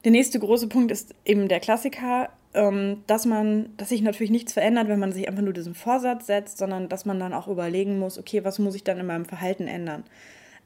Der 0.03 0.11
nächste 0.11 0.39
große 0.39 0.67
Punkt 0.67 0.91
ist 0.91 1.13
eben 1.25 1.47
der 1.47 1.59
Klassiker, 1.59 2.29
ähm, 2.53 3.03
dass 3.07 3.25
man, 3.25 3.69
dass 3.77 3.89
sich 3.89 4.01
natürlich 4.01 4.31
nichts 4.31 4.53
verändert, 4.53 4.87
wenn 4.87 4.99
man 4.99 5.11
sich 5.11 5.27
einfach 5.27 5.41
nur 5.41 5.53
diesen 5.53 5.75
Vorsatz 5.75 6.27
setzt, 6.27 6.57
sondern 6.57 6.89
dass 6.89 7.05
man 7.05 7.19
dann 7.19 7.33
auch 7.33 7.47
überlegen 7.47 7.99
muss, 7.99 8.17
okay, 8.17 8.43
was 8.43 8.59
muss 8.59 8.75
ich 8.75 8.83
dann 8.83 8.99
in 8.99 9.05
meinem 9.05 9.25
Verhalten 9.25 9.67
ändern? 9.67 10.03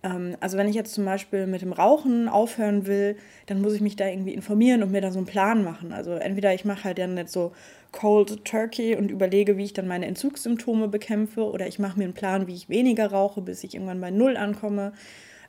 Ähm, 0.03 0.35
also 0.39 0.57
wenn 0.57 0.67
ich 0.67 0.75
jetzt 0.75 0.93
zum 0.93 1.05
Beispiel 1.05 1.47
mit 1.47 1.61
dem 1.61 1.73
Rauchen 1.73 2.27
aufhören 2.27 2.85
will, 2.85 3.17
dann 3.47 3.61
muss 3.61 3.73
ich 3.73 3.81
mich 3.81 3.95
da 3.95 4.07
irgendwie 4.07 4.33
informieren 4.33 4.83
und 4.83 4.91
mir 4.91 5.01
da 5.01 5.11
so 5.11 5.19
einen 5.19 5.25
Plan 5.25 5.63
machen. 5.63 5.91
Also 5.91 6.11
entweder 6.11 6.53
ich 6.53 6.65
mache 6.65 6.85
halt 6.85 6.97
dann 6.97 7.15
nicht 7.15 7.29
so 7.29 7.51
Cold 7.91 8.45
Turkey 8.45 8.95
und 8.95 9.11
überlege, 9.11 9.57
wie 9.57 9.65
ich 9.65 9.73
dann 9.73 9.87
meine 9.87 10.05
Entzugssymptome 10.05 10.87
bekämpfe, 10.87 11.43
oder 11.43 11.67
ich 11.67 11.79
mache 11.79 11.97
mir 11.97 12.05
einen 12.05 12.13
Plan, 12.13 12.47
wie 12.47 12.53
ich 12.53 12.69
weniger 12.69 13.11
rauche, 13.11 13.41
bis 13.41 13.63
ich 13.63 13.73
irgendwann 13.73 14.01
bei 14.01 14.11
Null 14.11 14.37
ankomme. 14.37 14.93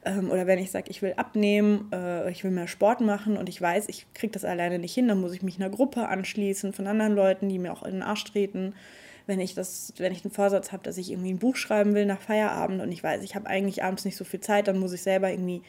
Ähm, 0.05 0.31
oder 0.31 0.47
wenn 0.47 0.59
ich 0.59 0.71
sage, 0.71 0.91
ich 0.91 1.03
will 1.03 1.13
abnehmen, 1.17 1.91
äh, 1.93 2.31
ich 2.31 2.43
will 2.43 2.51
mehr 2.51 2.69
Sport 2.69 3.03
machen 3.03 3.37
und 3.37 3.49
ich 3.51 3.61
weiß, 3.61 3.89
ich 3.89 4.07
kriege 4.15 4.33
das 4.33 4.47
alleine 4.47 4.79
nicht 4.79 4.95
hin, 4.95 5.09
dann 5.09 5.21
muss 5.21 5.35
ich 5.35 5.43
mich 5.43 5.61
einer 5.61 5.69
Gruppe 5.69 6.09
anschließen 6.09 6.73
von 6.73 6.87
anderen 6.87 7.15
Leuten, 7.15 7.51
die 7.51 7.59
mir 7.59 7.73
auch 7.73 7.83
in 7.83 7.93
den 7.93 8.03
Arsch 8.03 8.25
treten 8.25 8.75
wenn 9.27 9.41
ich 9.41 9.55
das, 9.55 9.93
wenn 9.99 10.13
ich 10.13 10.23
den 10.23 10.31
Vorsatz 10.31 10.73
habe, 10.73 10.83
dass 10.83 10.99
ich 10.99 11.11
irgendwie 11.11 11.33
ein 11.33 11.39
Buch 11.39 11.57
schreiben 11.57 11.95
will 11.95 12.07
nach 12.07 12.21
Feierabend 12.21 12.81
und 12.81 12.93
ich 12.93 13.03
weiß, 13.03 13.23
ich 13.23 13.35
habe 13.35 13.47
eigentlich 13.47 13.83
abends 13.83 14.05
nicht 14.05 14.17
so 14.17 14.25
viel 14.25 14.41
Zeit, 14.41 14.69
dann 14.69 14.79
muss 14.79 14.93
ich 14.93 15.03
selber 15.03 15.31
irgendwie 15.31 15.63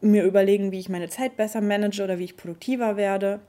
mir 0.00 0.24
überlegen, 0.24 0.72
wie 0.72 0.78
ich 0.78 0.88
meine 0.88 1.08
Zeit 1.08 1.36
besser 1.36 1.60
manage 1.60 2.02
oder 2.02 2.18
wie 2.18 2.24
ich 2.24 2.36
produktiver 2.36 2.96
werde. 2.96 3.40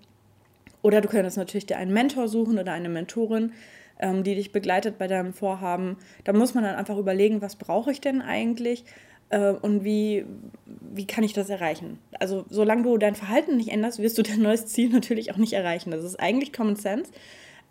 Oder 0.82 1.02
du 1.02 1.10
könntest 1.10 1.38
natürlich 1.38 1.66
dir 1.66 1.78
einen 1.78 1.94
Mentor 1.94 2.28
suchen 2.28 2.58
oder 2.58 2.72
eine 2.72 2.90
Mentorin, 2.90 3.52
ähm, 4.00 4.24
die 4.24 4.36
dich 4.36 4.52
begleitet 4.52 4.98
bei 4.98 5.08
deinem 5.08 5.34
Vorhaben. 5.34 5.98
Da 6.24 6.34
muss 6.34 6.54
man 6.54 6.64
dann 6.64 6.76
einfach 6.76 6.98
überlegen, 6.98 7.42
was 7.42 7.58
brauche 7.58 7.92
ich 7.92 8.00
denn 8.00 8.22
eigentlich 8.22 8.86
äh, 9.30 9.52
und 9.52 9.84
wie, 9.84 10.26
wie 10.66 11.06
kann 11.06 11.24
ich 11.24 11.34
das 11.34 11.50
erreichen. 11.50 12.00
Also 12.20 12.46
solange 12.50 12.84
du 12.84 12.98
dein 12.98 13.16
Verhalten 13.16 13.58
nicht 13.58 13.70
änderst, 13.70 14.00
wirst 14.00 14.18
du 14.18 14.24
dein 14.24 14.42
neues 14.42 14.68
Ziel 14.68 14.90
natürlich 14.94 15.32
auch 15.34 15.38
nicht 15.38 15.54
erreichen. 15.54 15.92
Das 15.92 16.04
ist 16.04 16.20
eigentlich 16.20 16.54
Common 16.54 16.76
Sense. 16.76 17.12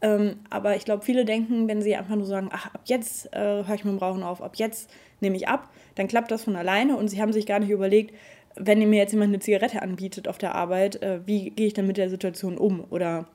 Ähm, 0.00 0.36
aber 0.50 0.76
ich 0.76 0.84
glaube, 0.84 1.04
viele 1.04 1.24
denken, 1.24 1.66
wenn 1.66 1.82
sie 1.82 1.96
einfach 1.96 2.14
nur 2.14 2.26
sagen, 2.26 2.50
ach, 2.52 2.72
ab 2.72 2.82
jetzt 2.84 3.32
äh, 3.32 3.64
höre 3.64 3.74
ich 3.74 3.84
mit 3.84 3.92
dem 3.94 3.98
Rauchen 3.98 4.22
auf, 4.22 4.42
ab 4.42 4.56
jetzt 4.56 4.90
nehme 5.20 5.36
ich 5.36 5.48
ab, 5.48 5.70
dann 5.96 6.06
klappt 6.06 6.30
das 6.30 6.44
von 6.44 6.54
alleine 6.54 6.96
und 6.96 7.08
sie 7.08 7.20
haben 7.20 7.32
sich 7.32 7.46
gar 7.46 7.58
nicht 7.58 7.70
überlegt, 7.70 8.14
wenn 8.54 8.78
mir 8.88 8.98
jetzt 8.98 9.12
jemand 9.12 9.30
eine 9.30 9.40
Zigarette 9.40 9.82
anbietet 9.82 10.28
auf 10.28 10.38
der 10.38 10.54
Arbeit, 10.54 11.02
äh, 11.02 11.20
wie 11.26 11.50
gehe 11.50 11.66
ich 11.66 11.74
dann 11.74 11.86
mit 11.86 11.96
der 11.96 12.10
Situation 12.10 12.58
um 12.58 12.84
oder 12.90 13.26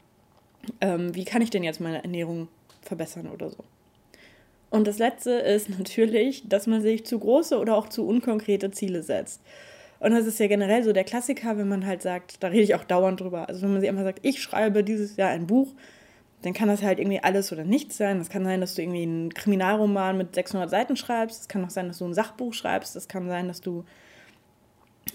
ähm, 0.80 1.14
wie 1.16 1.26
kann 1.26 1.42
ich 1.42 1.50
denn 1.50 1.64
jetzt 1.64 1.82
meine 1.82 2.02
Ernährung 2.04 2.48
verbessern 2.82 3.28
oder 3.28 3.50
so. 3.50 3.64
Und 4.70 4.88
das 4.88 4.98
Letzte 4.98 5.32
ist 5.32 5.70
natürlich, 5.78 6.48
dass 6.48 6.68
man 6.68 6.82
sich 6.82 7.06
zu 7.06 7.20
große 7.20 7.60
oder 7.60 7.76
auch 7.76 7.90
zu 7.90 8.08
unkonkrete 8.08 8.72
Ziele 8.72 9.04
setzt. 9.04 9.42
Und 10.00 10.12
das 10.12 10.26
ist 10.26 10.40
ja 10.40 10.48
generell 10.48 10.84
so 10.84 10.92
der 10.92 11.06
Klassiker, 11.06 11.58
wenn 11.58 11.70
man 11.70 11.86
halt 11.86 12.02
sagt, 12.02 12.44
da 12.44 12.48
rede 12.48 12.64
ich 12.64 12.76
auch 12.76 12.84
dauernd 12.84 13.22
drüber. 13.22 13.48
Also 13.48 13.62
wenn 13.62 13.72
man 13.72 13.80
sich 13.80 13.90
einfach 13.90 14.04
sagt, 14.04 14.20
ich 14.22 14.42
schreibe 14.42 14.84
dieses 14.84 15.16
Jahr 15.16 15.30
ein 15.30 15.48
Buch, 15.48 15.70
dann 16.44 16.54
kann 16.54 16.68
das 16.68 16.84
halt 16.84 17.00
irgendwie 17.00 17.24
alles 17.24 17.52
oder 17.52 17.64
nichts 17.64 17.98
sein. 17.98 18.20
Es 18.20 18.30
kann 18.30 18.44
sein, 18.44 18.62
dass 18.62 18.76
du 18.76 18.82
irgendwie 18.82 19.04
einen 19.04 19.34
Kriminalroman 19.34 20.18
mit 20.18 20.36
600 20.36 20.70
Seiten 20.70 20.98
schreibst. 20.98 21.42
Es 21.42 21.48
kann 21.48 21.64
auch 21.64 21.70
sein, 21.70 21.88
dass 21.88 22.00
du 22.00 22.06
ein 22.06 22.14
Sachbuch 22.14 22.54
schreibst. 22.54 22.96
Es 22.98 23.08
kann 23.08 23.28
sein, 23.28 23.48
dass 23.48 23.62
du 23.62 23.86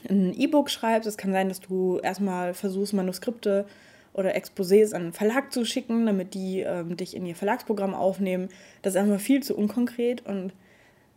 ein 0.09 0.33
E-Book 0.33 0.71
schreibst. 0.71 1.07
Es 1.07 1.19
kann 1.19 1.33
sein, 1.33 1.49
dass 1.49 1.61
du 1.61 1.99
erstmal 1.99 2.55
versuchst, 2.55 2.95
Manuskripte 2.95 3.67
oder 4.15 4.37
Exposés 4.37 4.95
an 4.95 5.03
einen 5.03 5.13
Verlag 5.13 5.53
zu 5.53 5.67
schicken, 5.67 6.07
damit 6.07 6.33
die 6.33 6.61
ähm, 6.61 6.97
dich 6.97 7.15
in 7.15 7.27
ihr 7.27 7.37
Verlagsprogramm 7.37 7.95
aufnehmen. 7.95 8.49
Das 8.81 8.95
ist 8.95 9.01
einfach 9.01 9.21
viel 9.21 9.43
zu 9.43 9.55
unkonkret 9.55 10.25
und 10.25 10.55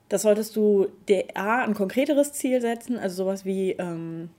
das 0.10 0.24
solltest 0.24 0.58
du 0.58 0.88
dir 1.08 1.24
A, 1.36 1.64
ein 1.64 1.74
konkreteres 1.74 2.34
Ziel 2.34 2.60
setzen, 2.60 3.00
also 3.00 3.24
sowas 3.24 3.46
wie, 3.46 3.72
ähm, 3.72 4.30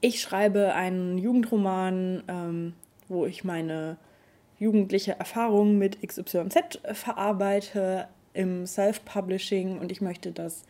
ich 0.00 0.22
schreibe 0.22 0.72
einen 0.74 1.18
Jugendroman, 1.18 2.22
ähm, 2.26 2.72
wo 3.06 3.26
ich 3.26 3.44
meine 3.44 3.98
jugendliche 4.58 5.12
Erfahrung 5.12 5.78
mit 5.78 6.02
XYZ 6.06 6.80
verarbeite 6.92 8.08
im 8.34 8.66
Self-Publishing 8.66 9.78
und 9.78 9.92
ich 9.92 10.00
möchte 10.00 10.32
das 10.32 10.64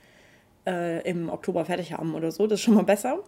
äh, 0.67 1.09
im 1.09 1.31
Oktober 1.31 1.65
fertig 1.65 1.93
haben 1.93 2.15
oder 2.15 2.31
so. 2.31 2.47
Das 2.47 2.61
ist 2.61 2.65
schon 2.65 2.75
mal 2.75 2.85
besser. 2.85 3.19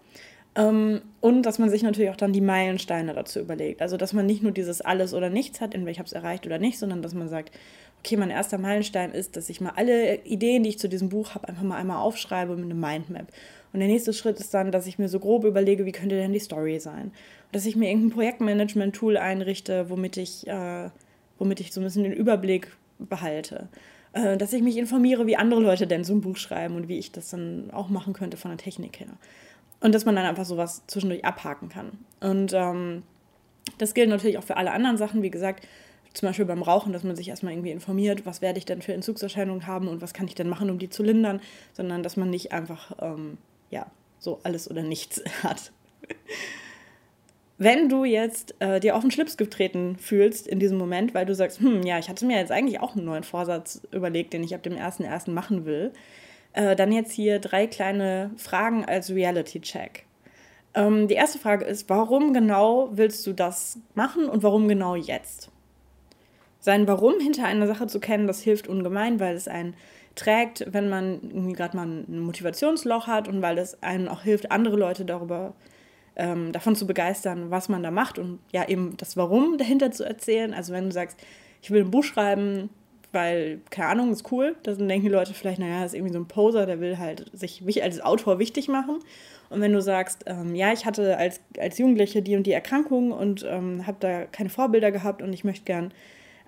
Ähm, 0.57 1.02
und 1.21 1.43
dass 1.43 1.59
man 1.59 1.71
sich 1.71 1.83
natürlich 1.83 2.11
auch 2.11 2.17
dann 2.17 2.33
die 2.33 2.40
Meilensteine 2.40 3.14
dazu 3.14 3.38
überlegt. 3.38 3.83
Also, 3.83 3.97
dass 3.97 4.12
man 4.12 4.26
nicht 4.26 4.43
nur 4.43 4.52
dieses 4.52 4.81
Alles 4.81 5.14
oder 5.14 5.31
Nichts 5.31 5.61
hat, 5.61 5.75
entweder 5.75 5.93
ich 5.93 5.99
habe 5.99 6.07
es 6.07 6.12
erreicht 6.12 6.45
oder 6.47 6.59
nicht, 6.59 6.79
sondern 6.79 7.02
dass 7.02 7.14
man 7.14 7.29
sagt, 7.29 7.52
okay, 8.00 8.17
mein 8.17 8.31
erster 8.31 8.59
Meilenstein 8.59 9.12
ist, 9.12 9.37
dass 9.37 9.49
ich 9.49 9.61
mal 9.61 9.75
alle 9.76 10.17
Ideen, 10.25 10.62
die 10.62 10.71
ich 10.71 10.79
zu 10.79 10.88
diesem 10.88 11.11
Buch 11.11 11.35
habe, 11.35 11.49
einfach 11.49 11.62
mal 11.62 11.76
einmal 11.76 11.99
aufschreibe 11.99 12.57
mit 12.57 12.64
einem 12.64 12.81
Mindmap. 12.81 13.29
Und 13.73 13.81
der 13.81 13.89
nächste 13.89 14.12
Schritt 14.12 14.41
ist 14.41 14.53
dann, 14.53 14.73
dass 14.73 14.87
ich 14.87 14.99
mir 14.99 15.09
so 15.09 15.21
grob 15.21 15.45
überlege, 15.45 15.87
wie 15.87 15.93
könnte 15.93 16.17
denn 16.17 16.33
die 16.33 16.41
Story 16.41 16.81
sein. 16.81 17.05
Und 17.05 17.53
dass 17.53 17.67
ich 17.67 17.77
mir 17.77 17.89
irgendein 17.89 18.11
Projektmanagement-Tool 18.11 19.17
einrichte, 19.17 19.89
womit 19.91 20.17
ich, 20.17 20.47
äh, 20.47 20.91
womit 21.39 21.61
ich 21.61 21.73
so 21.73 21.81
ein 21.81 21.85
bisschen 21.85 22.05
den 22.05 22.12
Überblick 22.12 22.77
behalte. 22.99 23.69
Äh, 24.12 24.37
dass 24.37 24.53
ich 24.53 24.62
mich 24.62 24.77
informiere, 24.77 25.27
wie 25.27 25.37
andere 25.37 25.61
Leute 25.61 25.87
denn 25.87 26.05
so 26.05 26.12
ein 26.15 26.21
Buch 26.21 26.37
schreiben 26.37 26.75
und 26.75 26.89
wie 26.89 26.99
ich 26.99 27.12
das 27.12 27.31
dann 27.31 27.71
auch 27.71 27.89
machen 27.89 28.12
könnte 28.12 28.37
von 28.37 28.50
der 28.50 28.59
Technik 28.59 28.99
her. 29.00 29.09
Und 29.81 29.95
dass 29.95 30.05
man 30.05 30.17
dann 30.17 30.27
einfach 30.27 30.45
sowas 30.45 30.83
zwischendurch 30.89 31.25
abhaken 31.25 31.69
kann. 31.69 31.93
Und 32.21 32.53
ähm, 32.55 33.03
das 33.79 33.95
gilt 33.95 34.09
natürlich 34.09 34.39
auch 34.39 34.45
für 34.45 34.57
alle 34.57 34.73
anderen 34.73 34.97
Sachen. 34.97 35.23
Wie 35.23 35.31
gesagt, 35.31 35.67
zum 36.12 36.29
Beispiel 36.29 36.45
beim 36.45 36.62
Rauchen, 36.62 36.93
dass 36.93 37.05
man 37.05 37.15
sich 37.15 37.29
erstmal 37.29 37.53
irgendwie 37.53 37.71
informiert, 37.71 38.27
was 38.27 38.43
werde 38.43 38.59
ich 38.59 38.65
denn 38.65 38.83
für 38.83 38.93
Entzugserscheinungen 38.93 39.67
haben 39.67 39.87
und 39.89 40.03
was 40.03 40.12
kann 40.12 40.27
ich 40.27 40.35
denn 40.35 40.49
machen, 40.49 40.71
um 40.71 40.79
die 40.79 40.91
zu 40.91 41.03
lindern, 41.03 41.41
sondern 41.73 42.03
dass 42.03 42.17
man 42.17 42.31
nicht 42.31 42.53
einfach, 42.53 42.93
ähm, 43.00 43.39
ja, 43.71 43.87
so 44.19 44.41
alles 44.43 44.71
oder 44.71 44.83
nichts 44.83 45.23
hat. 45.43 45.73
Wenn 47.59 47.89
du 47.91 48.05
jetzt 48.05 48.55
äh, 48.61 48.81
dir 48.81 48.97
auf 48.97 49.03
den 49.03 49.11
Schlips 49.11 49.37
getreten 49.37 49.97
fühlst 49.99 50.47
in 50.47 50.59
diesem 50.59 50.79
Moment, 50.79 51.12
weil 51.15 51.27
du 51.27 51.35
sagst, 51.35 51.61
hm, 51.61 51.83
ja, 51.83 51.99
ich 51.99 52.09
hatte 52.09 52.25
mir 52.25 52.39
jetzt 52.39 52.53
eigentlich 52.53 52.81
auch 52.81 52.97
einen 52.97 53.05
neuen 53.05 53.23
Vorsatz 53.23 53.83
überlegt, 53.93 54.33
den 54.33 54.43
ich 54.43 54.55
ab 54.55 54.62
dem 54.62 54.75
1.1. 54.75 55.31
machen 55.31 55.67
will, 55.67 55.93
äh, 56.55 56.75
dann 56.75 56.91
jetzt 56.91 57.12
hier 57.12 57.39
drei 57.39 57.67
kleine 57.67 58.31
Fragen 58.37 58.87
als 58.87 59.11
Reality-Check. 59.11 60.07
Ähm, 60.73 61.09
die 61.09 61.15
erste 61.15 61.39
Frage 61.39 61.65
ist, 61.65 61.91
warum 61.91 62.33
genau 62.33 62.89
willst 62.93 63.27
du 63.27 63.35
das 63.35 63.79
machen 63.95 64.27
und 64.27 64.43
warum 64.43 64.67
genau 64.67 64.95
jetzt? 64.95 65.50
Sein 66.61 66.87
Warum 66.87 67.19
hinter 67.21 67.45
einer 67.45 67.67
Sache 67.67 67.87
zu 67.87 68.00
kennen, 68.00 68.27
das 68.27 68.43
hilft 68.43 68.69
ungemein, 68.69 69.19
weil 69.19 69.35
es 69.35 69.49
einen 69.49 69.75
trägt, 70.14 70.64
wenn 70.73 70.88
man 70.88 71.21
irgendwie 71.23 71.52
gerade 71.52 71.76
mal 71.76 71.87
ein 71.87 72.21
Motivationsloch 72.21 73.07
hat 73.07 73.29
und 73.29 73.43
weil 73.43 73.59
es 73.59 73.83
einem 73.83 74.09
auch 74.09 74.23
hilft, 74.23 74.50
andere 74.50 74.76
Leute 74.76 75.05
darüber 75.05 75.55
ähm, 76.17 76.52
davon 76.52 76.76
zu 76.76 76.87
begeistern, 76.87 77.50
was 77.50 77.69
man 77.69 77.83
da 77.83 77.90
macht 77.90 78.19
und 78.19 78.40
ja 78.52 78.69
eben 78.69 78.97
das 78.97 79.17
Warum 79.17 79.59
dahinter 79.59 79.90
zu 79.90 80.05
erzählen. 80.05 80.52
Also 80.52 80.73
wenn 80.73 80.85
du 80.85 80.93
sagst, 80.93 81.19
ich 81.62 81.71
will 81.71 81.83
ein 81.83 81.90
Buch 81.90 82.05
schreiben, 82.05 82.71
weil, 83.12 83.61
keine 83.71 83.88
Ahnung, 83.88 84.12
ist 84.12 84.31
cool. 84.31 84.57
Dann 84.62 84.88
denken 84.88 85.07
die 85.07 85.12
Leute 85.12 85.35
vielleicht, 85.35 85.59
naja, 85.59 85.83
das 85.83 85.93
ist 85.93 85.95
irgendwie 85.95 86.12
so 86.12 86.21
ein 86.21 86.29
Poser, 86.29 86.67
der 86.67 86.81
will 86.81 86.99
halt 86.99 87.31
sich 87.33 87.83
als 87.83 88.00
Autor 88.00 88.38
wichtig 88.38 88.69
machen. 88.69 89.00
Und 89.49 89.61
wenn 89.61 89.73
du 89.73 89.83
sagst, 89.83 90.25
ähm, 90.26 90.55
ja, 90.55 90.73
ich 90.73 90.87
hatte 90.87 91.17
als, 91.17 91.40
als 91.59 91.79
Jugendliche 91.79 92.23
die 92.23 92.37
und 92.37 92.47
die 92.47 92.52
Erkrankung 92.52 93.11
und 93.11 93.45
ähm, 93.49 93.87
habe 93.87 93.97
da 93.99 94.26
keine 94.26 94.49
Vorbilder 94.49 94.93
gehabt 94.93 95.23
und 95.23 95.33
ich 95.33 95.43
möchte 95.43 95.64
gern 95.64 95.93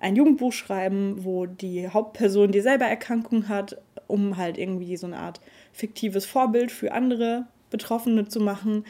ein 0.03 0.17
Jugendbuch 0.17 0.51
schreiben, 0.51 1.23
wo 1.23 1.45
die 1.45 1.87
Hauptperson 1.87 2.51
dieselbe 2.51 2.83
Erkrankung 2.83 3.47
hat, 3.47 3.77
um 4.07 4.35
halt 4.35 4.57
irgendwie 4.57 4.97
so 4.97 5.07
eine 5.07 5.17
Art 5.17 5.39
fiktives 5.71 6.25
Vorbild 6.25 6.71
für 6.71 6.91
andere 6.91 7.45
Betroffene 7.69 8.27
zu 8.27 8.41
machen. 8.41 8.85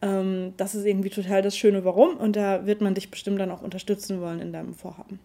Ähm, 0.00 0.54
das 0.56 0.74
ist 0.74 0.86
irgendwie 0.86 1.10
total 1.10 1.42
das 1.42 1.56
Schöne 1.56 1.84
Warum 1.84 2.16
und 2.16 2.36
da 2.36 2.66
wird 2.66 2.80
man 2.80 2.94
dich 2.94 3.10
bestimmt 3.10 3.40
dann 3.40 3.50
auch 3.50 3.62
unterstützen 3.62 4.22
wollen 4.22 4.40
in 4.40 4.52
deinem 4.52 4.74
Vorhaben. 4.74 5.20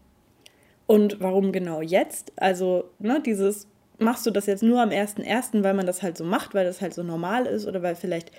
Und 0.85 1.21
warum 1.21 1.53
genau 1.53 1.81
jetzt? 1.81 2.33
Also, 2.35 2.89
ne, 2.99 3.21
dieses, 3.25 3.67
machst 3.97 4.25
du 4.25 4.31
das 4.31 4.45
jetzt 4.45 4.63
nur 4.63 4.81
am 4.81 4.89
1.1., 4.89 5.63
weil 5.63 5.73
man 5.73 5.85
das 5.85 6.03
halt 6.03 6.17
so 6.17 6.25
macht, 6.25 6.53
weil 6.53 6.65
das 6.65 6.81
halt 6.81 6.93
so 6.93 7.03
normal 7.03 7.45
ist 7.45 7.65
oder 7.65 7.81
weil 7.81 7.95
vielleicht 7.95 8.31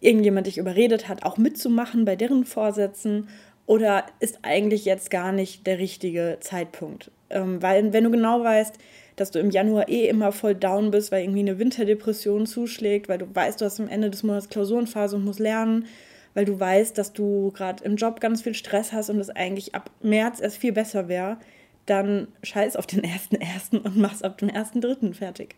irgendjemand 0.00 0.46
dich 0.46 0.56
überredet 0.56 1.08
hat, 1.08 1.24
auch 1.24 1.36
mitzumachen 1.36 2.06
bei 2.06 2.16
deren 2.16 2.46
Vorsätzen? 2.46 3.28
Oder 3.68 4.06
ist 4.18 4.38
eigentlich 4.44 4.86
jetzt 4.86 5.10
gar 5.10 5.30
nicht 5.30 5.66
der 5.66 5.78
richtige 5.78 6.38
Zeitpunkt? 6.40 7.10
Ähm, 7.28 7.60
weil, 7.60 7.92
wenn 7.92 8.04
du 8.04 8.10
genau 8.10 8.42
weißt, 8.42 8.78
dass 9.14 9.30
du 9.30 9.40
im 9.40 9.50
Januar 9.50 9.90
eh 9.90 10.08
immer 10.08 10.32
voll 10.32 10.54
down 10.54 10.90
bist, 10.90 11.12
weil 11.12 11.22
irgendwie 11.22 11.40
eine 11.40 11.58
Winterdepression 11.58 12.46
zuschlägt, 12.46 13.10
weil 13.10 13.18
du 13.18 13.26
weißt, 13.30 13.60
du 13.60 13.66
hast 13.66 13.78
am 13.78 13.88
Ende 13.88 14.08
des 14.08 14.22
Monats 14.22 14.48
Klausurenphase 14.48 15.16
und 15.16 15.26
musst 15.26 15.38
lernen, 15.38 15.84
weil 16.32 16.46
du 16.46 16.58
weißt, 16.58 16.96
dass 16.96 17.12
du 17.12 17.52
gerade 17.52 17.84
im 17.84 17.96
Job 17.96 18.20
ganz 18.20 18.40
viel 18.40 18.54
Stress 18.54 18.94
hast 18.94 19.10
und 19.10 19.20
es 19.20 19.28
eigentlich 19.28 19.74
ab 19.74 19.90
März 20.00 20.40
erst 20.40 20.56
viel 20.56 20.72
besser 20.72 21.08
wäre, 21.08 21.36
dann 21.84 22.28
scheiß 22.42 22.74
auf 22.74 22.86
den 22.86 23.04
ersten 23.04 23.36
ersten 23.40 23.76
und 23.76 23.98
mach's 23.98 24.22
ab 24.22 24.38
dem 24.38 24.48
ersten 24.48 24.80
dritten 24.80 25.12
fertig. 25.12 25.56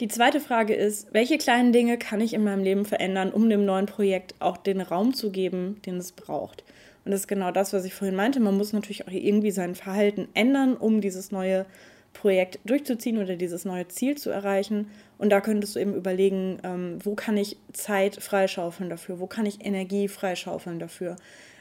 Die 0.00 0.08
zweite 0.08 0.40
Frage 0.40 0.74
ist, 0.74 1.12
welche 1.12 1.36
kleinen 1.36 1.74
Dinge 1.74 1.98
kann 1.98 2.22
ich 2.22 2.32
in 2.32 2.44
meinem 2.44 2.64
Leben 2.64 2.86
verändern, 2.86 3.30
um 3.30 3.50
dem 3.50 3.66
neuen 3.66 3.84
Projekt 3.84 4.36
auch 4.38 4.56
den 4.56 4.80
Raum 4.80 5.12
zu 5.12 5.30
geben, 5.30 5.82
den 5.84 5.98
es 5.98 6.12
braucht? 6.12 6.64
Und 7.04 7.12
das 7.12 7.22
ist 7.22 7.28
genau 7.28 7.50
das, 7.50 7.72
was 7.72 7.84
ich 7.84 7.94
vorhin 7.94 8.16
meinte. 8.16 8.40
Man 8.40 8.56
muss 8.56 8.72
natürlich 8.72 9.06
auch 9.06 9.12
irgendwie 9.12 9.50
sein 9.50 9.74
Verhalten 9.74 10.28
ändern, 10.34 10.76
um 10.76 11.00
dieses 11.00 11.32
neue 11.32 11.66
Projekt 12.12 12.58
durchzuziehen 12.64 13.18
oder 13.18 13.36
dieses 13.36 13.64
neue 13.64 13.88
Ziel 13.88 14.16
zu 14.16 14.30
erreichen. 14.30 14.88
Und 15.18 15.30
da 15.30 15.40
könntest 15.40 15.76
du 15.76 15.80
eben 15.80 15.94
überlegen, 15.94 16.58
ähm, 16.62 16.98
wo 17.02 17.14
kann 17.14 17.36
ich 17.36 17.56
Zeit 17.72 18.16
freischaufeln 18.16 18.90
dafür, 18.90 19.18
wo 19.18 19.26
kann 19.26 19.46
ich 19.46 19.64
Energie 19.64 20.08
freischaufeln 20.08 20.78
dafür, 20.78 21.16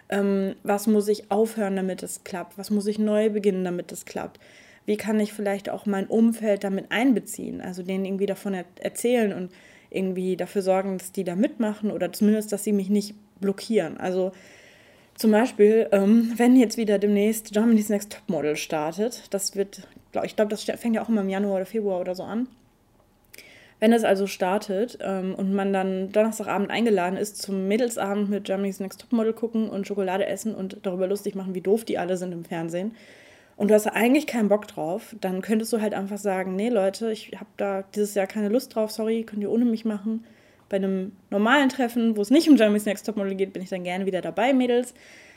ähm, 0.09 0.55
was 0.63 0.87
muss 0.87 1.07
ich 1.07 1.31
aufhören, 1.31 1.75
damit 1.75 2.03
es 2.03 2.23
klappt? 2.23 2.57
Was 2.57 2.69
muss 2.69 2.85
ich 2.85 2.99
neu 2.99 3.29
beginnen, 3.29 3.63
damit 3.63 3.91
es 3.91 4.05
klappt? 4.05 4.39
Wie 4.85 4.97
kann 4.97 5.19
ich 5.19 5.31
vielleicht 5.31 5.69
auch 5.69 5.85
mein 5.85 6.07
Umfeld 6.07 6.63
damit 6.63 6.91
einbeziehen? 6.91 7.61
Also 7.61 7.81
denen 7.81 8.03
irgendwie 8.03 8.25
davon 8.25 8.53
er 8.53 8.65
erzählen 8.81 9.31
und 9.31 9.51
irgendwie 9.89 10.35
dafür 10.35 10.61
sorgen, 10.61 10.97
dass 10.97 11.11
die 11.11 11.23
da 11.23 11.35
mitmachen 11.35 11.91
oder 11.91 12.11
zumindest, 12.11 12.51
dass 12.51 12.63
sie 12.63 12.73
mich 12.73 12.89
nicht 12.89 13.15
blockieren. 13.39 13.97
Also 13.97 14.31
zum 15.15 15.31
Beispiel, 15.31 15.87
ähm, 15.91 16.33
wenn 16.37 16.55
jetzt 16.55 16.77
wieder 16.77 16.99
demnächst 16.99 17.51
Germany's 17.51 17.89
Next 17.89 18.11
Topmodel 18.11 18.55
startet, 18.55 19.23
das 19.31 19.55
wird, 19.55 19.87
glaub, 20.11 20.25
ich 20.25 20.35
glaube, 20.35 20.49
das 20.49 20.63
fängt 20.63 20.95
ja 20.95 21.03
auch 21.03 21.09
immer 21.09 21.21
im 21.21 21.29
Januar 21.29 21.57
oder 21.57 21.65
Februar 21.65 21.99
oder 21.99 22.15
so 22.15 22.23
an. 22.23 22.47
Wenn 23.79 23.93
es 23.93 24.03
also 24.03 24.27
startet 24.27 24.99
ähm, 25.01 25.33
und 25.33 25.53
man 25.53 25.73
dann 25.73 26.11
Donnerstagabend 26.11 26.69
eingeladen 26.69 27.17
ist 27.17 27.41
zum 27.41 27.67
Mädelsabend 27.67 28.29
mit 28.29 28.45
Germany's 28.45 28.79
Next 28.79 29.01
Topmodel 29.01 29.33
gucken 29.33 29.69
und 29.69 29.87
Schokolade 29.87 30.25
essen 30.25 30.53
und 30.53 30.77
darüber 30.83 31.07
lustig 31.07 31.35
machen, 31.35 31.55
wie 31.55 31.61
doof 31.61 31.83
die 31.83 31.97
alle 31.97 32.17
sind 32.17 32.31
im 32.31 32.45
Fernsehen, 32.45 32.95
und 33.61 33.67
du 33.67 33.75
hast 33.75 33.85
eigentlich 33.85 34.25
keinen 34.25 34.49
Bock 34.49 34.67
drauf, 34.67 35.15
dann 35.21 35.43
könntest 35.43 35.71
du 35.71 35.81
halt 35.81 35.93
einfach 35.93 36.17
sagen, 36.17 36.55
nee 36.55 36.69
Leute, 36.69 37.11
ich 37.11 37.33
habe 37.35 37.49
da 37.57 37.83
dieses 37.93 38.15
Jahr 38.15 38.25
keine 38.25 38.49
Lust 38.49 38.73
drauf, 38.73 38.89
sorry, 38.89 39.23
könnt 39.23 39.43
ihr 39.43 39.51
ohne 39.51 39.65
mich 39.65 39.85
machen. 39.85 40.25
Bei 40.71 40.77
einem 40.77 41.11
normalen 41.29 41.67
Treffen, 41.67 42.15
wo 42.15 42.21
es 42.21 42.29
nicht 42.29 42.47
um 42.47 42.55
Germany's 42.55 42.85
Next 42.85 43.05
Topmodel 43.05 43.35
geht, 43.35 43.51
bin 43.51 43.61
ich 43.61 43.67
dann 43.67 43.83
gerne 43.83 44.05
wieder 44.05 44.21
dabei, 44.21 44.53
Mädels. 44.53 44.93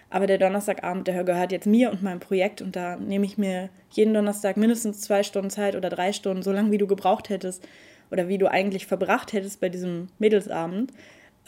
Aber 0.08 0.28
der 0.28 0.38
Donnerstagabend, 0.38 1.08
der 1.08 1.24
gehört 1.24 1.50
jetzt 1.50 1.66
mir 1.66 1.90
und 1.90 2.04
meinem 2.04 2.20
Projekt 2.20 2.62
und 2.62 2.76
da 2.76 2.94
nehme 2.94 3.26
ich 3.26 3.36
mir 3.36 3.68
jeden 3.90 4.14
Donnerstag 4.14 4.56
mindestens 4.56 5.00
zwei 5.00 5.24
Stunden 5.24 5.50
Zeit 5.50 5.74
oder 5.74 5.90
drei 5.90 6.12
Stunden, 6.12 6.44
so 6.44 6.52
lange 6.52 6.70
wie 6.70 6.78
du 6.78 6.86
gebraucht 6.86 7.30
hättest, 7.30 7.66
oder 8.12 8.28
wie 8.28 8.38
du 8.38 8.48
eigentlich 8.48 8.86
verbracht 8.86 9.32
hättest 9.32 9.60
bei 9.60 9.68
diesem 9.68 10.06
Mädelsabend, 10.20 10.92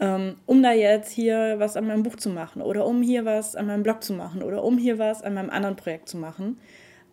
ähm, 0.00 0.34
um 0.46 0.64
da 0.64 0.72
jetzt 0.72 1.12
hier 1.12 1.54
was 1.58 1.76
an 1.76 1.86
meinem 1.86 2.02
Buch 2.02 2.16
zu 2.16 2.28
machen 2.28 2.62
oder 2.62 2.84
um 2.86 3.02
hier 3.02 3.24
was 3.24 3.54
an 3.54 3.68
meinem 3.68 3.84
Blog 3.84 4.02
zu 4.02 4.14
machen 4.14 4.42
oder 4.42 4.64
um 4.64 4.78
hier 4.78 4.98
was 4.98 5.22
an 5.22 5.34
meinem 5.34 5.50
anderen 5.50 5.76
Projekt 5.76 6.08
zu 6.08 6.16
machen. 6.16 6.58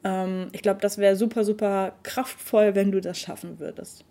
Ähm, 0.04 0.48
ich 0.54 0.64
glaube, 0.64 0.82
das 0.82 0.98
wäre 0.98 1.16
super, 1.16 1.44
super 1.44 1.94
kraftvoll, 2.02 2.74
wenn 2.74 2.92
du 2.92 3.00
das 3.00 3.20
schaffen 3.20 3.60
würdest. 3.60 4.06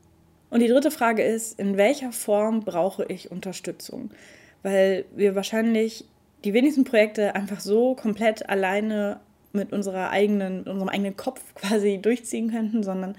Und 0.53 0.61
die 0.61 0.69
dritte 0.69 0.91
Frage 0.91 1.23
ist, 1.23 1.59
in 1.59 1.79
welcher 1.79 2.13
Form 2.13 2.61
brauche 2.61 3.07
ich 3.07 3.31
Unterstützung? 3.31 4.11
Weil 4.63 5.07
wir 5.17 5.35
wahrscheinlich 5.35 6.05
die 6.45 6.53
wenigsten 6.53 6.85
Projekte 6.85 7.35
einfach 7.35 7.61
so 7.61 7.95
komplett 7.95 8.51
alleine 8.51 9.19
mit 9.55 9.73
unserer 9.73 10.11
eigenen, 10.11 10.65
unserem 10.65 10.91
eigenen 10.91 11.17
Kopf 11.17 11.41
quasi 11.55 12.01
durchziehen 12.03 12.51
könnten, 12.51 12.83
sondern 12.83 13.17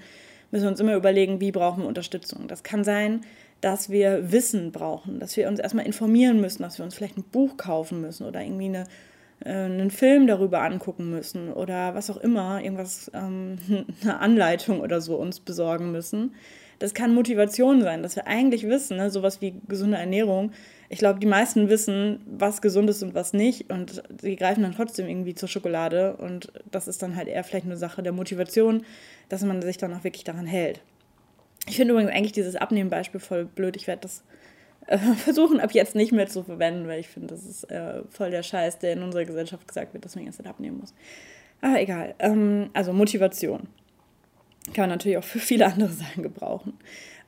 müssen 0.52 0.62
wir 0.62 0.70
uns 0.70 0.78
immer 0.78 0.94
überlegen, 0.94 1.40
wie 1.40 1.50
brauchen 1.50 1.82
wir 1.82 1.88
Unterstützung. 1.88 2.46
Das 2.46 2.62
kann 2.62 2.84
sein, 2.84 3.22
dass 3.60 3.90
wir 3.90 4.30
Wissen 4.30 4.70
brauchen, 4.70 5.18
dass 5.18 5.36
wir 5.36 5.48
uns 5.48 5.58
erstmal 5.58 5.86
informieren 5.86 6.40
müssen, 6.40 6.62
dass 6.62 6.78
wir 6.78 6.84
uns 6.84 6.94
vielleicht 6.94 7.18
ein 7.18 7.24
Buch 7.24 7.56
kaufen 7.56 8.00
müssen 8.00 8.28
oder 8.28 8.42
irgendwie 8.42 8.66
eine, 8.66 8.84
äh, 9.44 9.50
einen 9.50 9.90
Film 9.90 10.28
darüber 10.28 10.60
angucken 10.62 11.10
müssen 11.10 11.52
oder 11.52 11.96
was 11.96 12.10
auch 12.10 12.18
immer, 12.18 12.62
irgendwas, 12.62 13.10
ähm, 13.12 13.58
eine 14.02 14.20
Anleitung 14.20 14.78
oder 14.78 15.00
so 15.00 15.16
uns 15.16 15.40
besorgen 15.40 15.90
müssen. 15.90 16.32
Das 16.84 16.92
kann 16.92 17.14
Motivation 17.14 17.80
sein, 17.80 18.02
dass 18.02 18.14
wir 18.14 18.26
eigentlich 18.26 18.68
wissen, 18.68 18.98
ne, 18.98 19.08
sowas 19.08 19.40
wie 19.40 19.54
gesunde 19.68 19.96
Ernährung. 19.96 20.52
Ich 20.90 20.98
glaube, 20.98 21.18
die 21.18 21.26
meisten 21.26 21.70
wissen, 21.70 22.20
was 22.26 22.60
gesund 22.60 22.90
ist 22.90 23.02
und 23.02 23.14
was 23.14 23.32
nicht. 23.32 23.72
Und 23.72 24.02
sie 24.20 24.36
greifen 24.36 24.64
dann 24.64 24.74
trotzdem 24.74 25.08
irgendwie 25.08 25.34
zur 25.34 25.48
Schokolade. 25.48 26.14
Und 26.18 26.52
das 26.70 26.86
ist 26.86 27.02
dann 27.02 27.16
halt 27.16 27.28
eher 27.28 27.42
vielleicht 27.42 27.64
eine 27.64 27.78
Sache 27.78 28.02
der 28.02 28.12
Motivation, 28.12 28.84
dass 29.30 29.42
man 29.42 29.62
sich 29.62 29.78
dann 29.78 29.94
auch 29.94 30.04
wirklich 30.04 30.24
daran 30.24 30.44
hält. 30.44 30.82
Ich 31.66 31.76
finde 31.76 31.94
übrigens 31.94 32.12
eigentlich 32.12 32.32
dieses 32.32 32.54
Abnehmen-Beispiel 32.54 33.18
voll 33.18 33.46
blöd. 33.46 33.76
Ich 33.76 33.86
werde 33.86 34.02
das 34.02 34.22
äh, 34.86 34.98
versuchen 35.16 35.60
ab 35.60 35.72
jetzt 35.72 35.94
nicht 35.94 36.12
mehr 36.12 36.26
zu 36.26 36.42
verwenden, 36.42 36.86
weil 36.86 37.00
ich 37.00 37.08
finde, 37.08 37.28
das 37.28 37.46
ist 37.46 37.64
äh, 37.70 38.02
voll 38.10 38.30
der 38.30 38.42
Scheiß, 38.42 38.78
der 38.78 38.92
in 38.92 39.02
unserer 39.02 39.24
Gesellschaft 39.24 39.66
gesagt 39.66 39.94
wird, 39.94 40.04
dass 40.04 40.16
man 40.16 40.26
jetzt 40.26 40.46
abnehmen 40.46 40.80
muss. 40.80 40.92
Aber 41.62 41.80
egal. 41.80 42.14
Ähm, 42.18 42.68
also 42.74 42.92
Motivation. 42.92 43.68
Kann 44.72 44.84
man 44.84 44.90
natürlich 44.90 45.18
auch 45.18 45.24
für 45.24 45.38
viele 45.38 45.66
andere 45.66 45.90
Sachen 45.90 46.22
gebrauchen. 46.22 46.74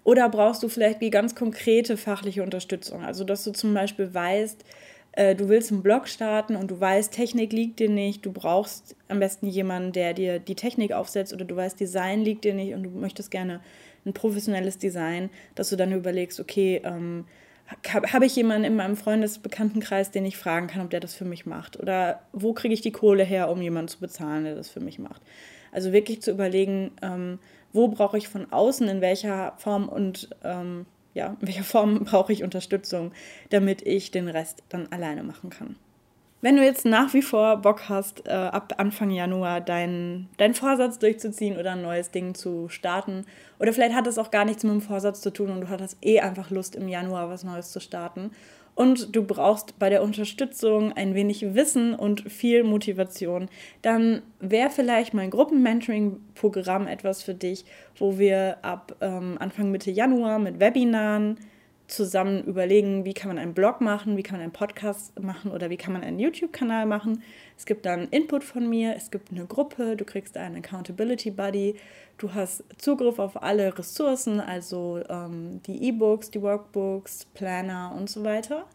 Oder 0.05 0.29
brauchst 0.29 0.63
du 0.63 0.69
vielleicht 0.69 1.01
wie 1.01 1.11
ganz 1.11 1.35
konkrete 1.35 1.97
fachliche 1.97 2.43
Unterstützung? 2.43 3.05
Also, 3.05 3.25
dass 3.25 3.45
du 3.45 3.51
zum 3.51 3.75
Beispiel 3.75 4.15
weißt, 4.15 4.65
äh, 5.13 5.35
du 5.35 5.49
willst 5.49 5.73
einen 5.73 5.83
Blog 5.83 6.07
starten 6.07 6.55
und 6.55 6.71
du 6.71 6.79
weißt, 6.79 7.13
Technik 7.13 7.53
liegt 7.53 7.81
dir 7.81 7.89
nicht, 7.89 8.25
du 8.25 8.33
brauchst 8.33 8.95
am 9.09 9.19
besten 9.19 9.49
jemanden, 9.49 9.93
der 9.93 10.15
dir 10.15 10.39
die 10.39 10.55
Technik 10.55 10.93
aufsetzt 10.93 11.33
oder 11.33 11.45
du 11.45 11.57
weißt, 11.57 11.81
Design 11.81 12.23
liegt 12.23 12.45
dir 12.45 12.55
nicht 12.55 12.75
und 12.75 12.85
du 12.85 12.91
möchtest 12.91 13.31
gerne 13.31 13.61
ein 14.05 14.13
professionelles 14.13 14.79
Design, 14.79 15.31
dass 15.55 15.71
du 15.71 15.77
dann 15.77 15.93
überlegst, 15.93 16.39
okay, 16.39 16.81
ähm, 16.85 17.25
habe 18.13 18.27
ich 18.27 18.37
jemanden 18.37 18.65
in 18.65 18.77
meinem 18.77 18.97
Freundesbekanntenkreis, 18.97 20.13
den 20.13 20.25
ich 20.25 20.37
fragen 20.37 20.69
kann, 20.69 20.83
ob 20.83 20.91
der 20.91 21.01
das 21.01 21.15
für 21.15 21.25
mich 21.25 21.47
macht? 21.47 21.81
Oder 21.81 22.21
wo 22.33 22.53
kriege 22.53 22.73
ich 22.73 22.81
die 22.81 22.93
Kohle 22.93 23.25
her, 23.25 23.51
um 23.51 23.61
jemanden 23.61 23.89
zu 23.89 23.99
bezahlen, 23.99 24.45
der 24.45 24.55
das 24.55 24.69
für 24.69 24.79
mich 24.79 25.01
macht? 25.01 25.21
Also 25.77 25.93
wirklich 25.93 26.23
zu 26.23 26.31
überlegen, 26.31 26.93
ähm, 27.03 27.39
wo 27.75 27.89
brauche 27.89 28.17
ich 28.17 28.29
von 28.29 28.51
außen, 28.51 28.89
in 28.89 29.03
welcher 29.03 29.53
Form 29.59 29.91
und 29.91 30.31
ähm, 30.43 30.87
ja, 31.13 31.37
in 31.39 31.49
welcher 31.49 31.65
Form 31.65 32.05
brauche 32.05 32.33
ich 32.33 32.43
Unterstützung, 32.43 33.13
damit 33.51 33.83
ich 33.83 34.11
den 34.11 34.27
Rest 34.29 34.63
dann 34.71 34.91
alleine 34.91 35.23
machen 35.23 35.51
kann. 35.51 35.77
Wenn 36.41 36.57
du 36.57 36.65
jetzt 36.65 36.87
nach 36.87 37.13
wie 37.13 37.21
vor 37.21 37.59
Bock 37.59 37.91
hast, 37.91 38.27
äh, 38.27 38.31
ab 38.31 38.73
Anfang 38.79 39.11
Januar 39.11 39.61
deinen 39.61 40.31
dein 40.39 40.55
Vorsatz 40.55 40.99
durchzuziehen 40.99 41.59
oder 41.59 41.73
ein 41.73 41.83
neues 41.83 42.11
Ding 42.11 42.35
zu 42.35 42.71
starten, 42.71 43.27
oder 43.59 43.75
vielleicht 43.75 43.95
hat 43.95 44.07
es 44.07 44.17
auch 44.17 44.31
gar 44.31 44.47
nichts 44.47 44.65
mit 44.65 44.73
dem 44.73 44.81
Vorsatz 44.81 45.21
zu 45.21 45.31
tun 45.31 45.51
und 45.51 45.61
du 45.61 45.69
hattest 45.69 45.99
eh 46.03 46.21
einfach 46.21 46.49
Lust, 46.49 46.75
im 46.75 46.89
Januar 46.89 47.29
was 47.29 47.45
Neues 47.45 47.71
zu 47.71 47.81
starten. 47.81 48.31
Und 48.77 49.17
du 49.17 49.25
brauchst 49.25 49.79
bei 49.79 49.89
der 49.89 50.03
Unterstützung 50.03 50.93
ein 50.93 51.15
wenig 51.15 51.55
Wissen 51.55 51.95
und 51.95 52.31
viel 52.31 52.63
Motivation, 52.63 53.49
dann 53.81 54.21
wäre 54.39 54.69
vielleicht 54.69 55.15
mein 55.15 55.31
Gruppenmentoring-Programm 55.31 56.87
etwas 56.87 57.23
für 57.23 57.35
dich, 57.35 57.65
wo 57.97 58.19
wir 58.19 58.59
ab 58.63 58.95
ähm, 59.01 59.39
Anfang 59.41 59.71
Mitte 59.71 59.91
Januar 59.91 60.39
mit 60.39 60.61
Webinaren, 60.61 61.39
zusammen 61.89 62.45
überlegen, 62.45 63.05
wie 63.05 63.15
kann 63.15 63.29
man 63.29 63.39
einen 63.39 63.55
Blog 63.55 63.81
machen, 63.81 64.17
wie 64.17 64.23
kann 64.23 64.37
man 64.37 64.43
einen 64.43 64.53
Podcast 64.53 65.19
machen 65.21 65.51
oder 65.51 65.71
wie 65.71 65.77
kann 65.77 65.93
man 65.93 66.03
einen 66.03 66.19
YouTube-Kanal 66.19 66.87
machen. 66.87 67.23
Es 67.57 67.67
gibt 67.67 67.87
dann 67.87 68.09
Input 68.09 68.45
von 68.45 68.69
mir, 68.69 68.95
es 68.97 69.11
gibt 69.11 69.31
eine 69.31 69.47
Gruppe, 69.47 69.97
du 69.97 70.05
kriegst 70.05 70.37
einen 70.37 70.57
Accountability 70.57 71.31
Buddy, 71.31 71.77
du 72.19 72.35
hast 72.35 72.65
Zugriff 72.79 73.19
auf 73.19 73.43
alle 73.43 73.77
Ressourcen, 73.79 74.41
also 74.41 75.01
ähm, 75.09 75.61
die 75.67 75.89
E-Books, 75.89 76.31
die 76.31 76.43
Workbooks, 76.43 77.27
Planner 77.35 77.95
und 77.97 78.11
so 78.11 78.25
weiter. 78.25 78.67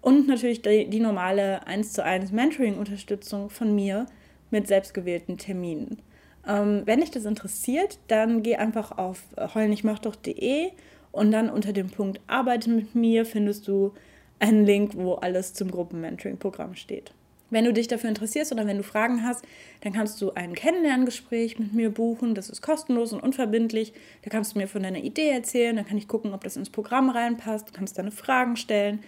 Und 0.00 0.28
natürlich 0.28 0.62
die, 0.62 0.88
die 0.88 1.00
normale 1.00 1.66
1 1.66 1.92
zu 1.92 2.04
1 2.04 2.32
Mentoring-Unterstützung 2.32 3.50
von 3.50 3.74
mir 3.74 4.06
mit 4.50 4.68
selbstgewählten 4.68 5.38
Terminen. 5.38 6.02
Ähm, 6.46 6.82
wenn 6.84 7.00
dich 7.00 7.10
das 7.10 7.24
interessiert, 7.24 7.98
dann 8.08 8.42
geh 8.42 8.56
einfach 8.56 8.96
auf 8.96 9.22
heulnichtmachdoch.de 9.54 10.70
und 11.18 11.32
dann 11.32 11.50
unter 11.50 11.72
dem 11.72 11.90
Punkt 11.90 12.20
Arbeite 12.26 12.70
mit 12.70 12.94
mir 12.94 13.24
findest 13.26 13.68
du 13.68 13.92
einen 14.38 14.64
Link, 14.64 14.92
wo 14.94 15.14
alles 15.14 15.54
zum 15.54 15.70
Gruppenmentoring-Programm 15.70 16.74
steht. 16.76 17.12
Wenn 17.50 17.64
du 17.64 17.72
dich 17.72 17.88
dafür 17.88 18.10
interessierst 18.10 18.52
oder 18.52 18.66
wenn 18.66 18.76
du 18.76 18.82
Fragen 18.82 19.24
hast, 19.24 19.42
dann 19.80 19.94
kannst 19.94 20.20
du 20.20 20.32
ein 20.32 20.54
Kennenlerngespräch 20.54 21.58
mit 21.58 21.72
mir 21.72 21.90
buchen. 21.90 22.34
Das 22.34 22.50
ist 22.50 22.60
kostenlos 22.60 23.12
und 23.12 23.20
unverbindlich. 23.20 23.94
Da 24.22 24.30
kannst 24.30 24.54
du 24.54 24.58
mir 24.58 24.68
von 24.68 24.82
deiner 24.82 24.98
Idee 24.98 25.30
erzählen. 25.30 25.74
Dann 25.74 25.86
kann 25.86 25.96
ich 25.96 26.08
gucken, 26.08 26.34
ob 26.34 26.44
das 26.44 26.56
ins 26.56 26.68
Programm 26.68 27.08
reinpasst. 27.08 27.68
Du 27.68 27.72
kannst 27.72 27.98
deine 27.98 28.10
Fragen 28.10 28.56
stellen. 28.56 29.00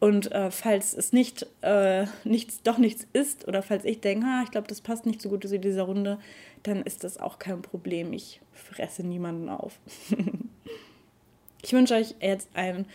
Und 0.00 0.32
äh, 0.32 0.50
falls 0.50 0.94
es 0.94 1.12
nicht, 1.12 1.46
äh, 1.60 2.06
nichts, 2.24 2.62
doch 2.62 2.78
nichts 2.78 3.06
ist 3.12 3.46
oder 3.46 3.62
falls 3.62 3.84
ich 3.84 4.00
denke, 4.00 4.26
ah, 4.26 4.42
ich 4.42 4.50
glaube, 4.50 4.66
das 4.66 4.80
passt 4.80 5.06
nicht 5.06 5.22
so 5.22 5.28
gut 5.28 5.46
zu 5.46 5.58
dieser 5.60 5.84
Runde, 5.84 6.18
dann 6.64 6.82
ist 6.82 7.04
das 7.04 7.18
auch 7.18 7.38
kein 7.38 7.62
Problem. 7.62 8.12
Ich 8.12 8.40
fresse 8.52 9.06
niemanden 9.06 9.48
auf. 9.48 9.78
Ich 11.64 11.72
wünsche 11.72 11.94
euch 11.94 12.16
jetzt 12.20 12.48
ein 12.54 12.86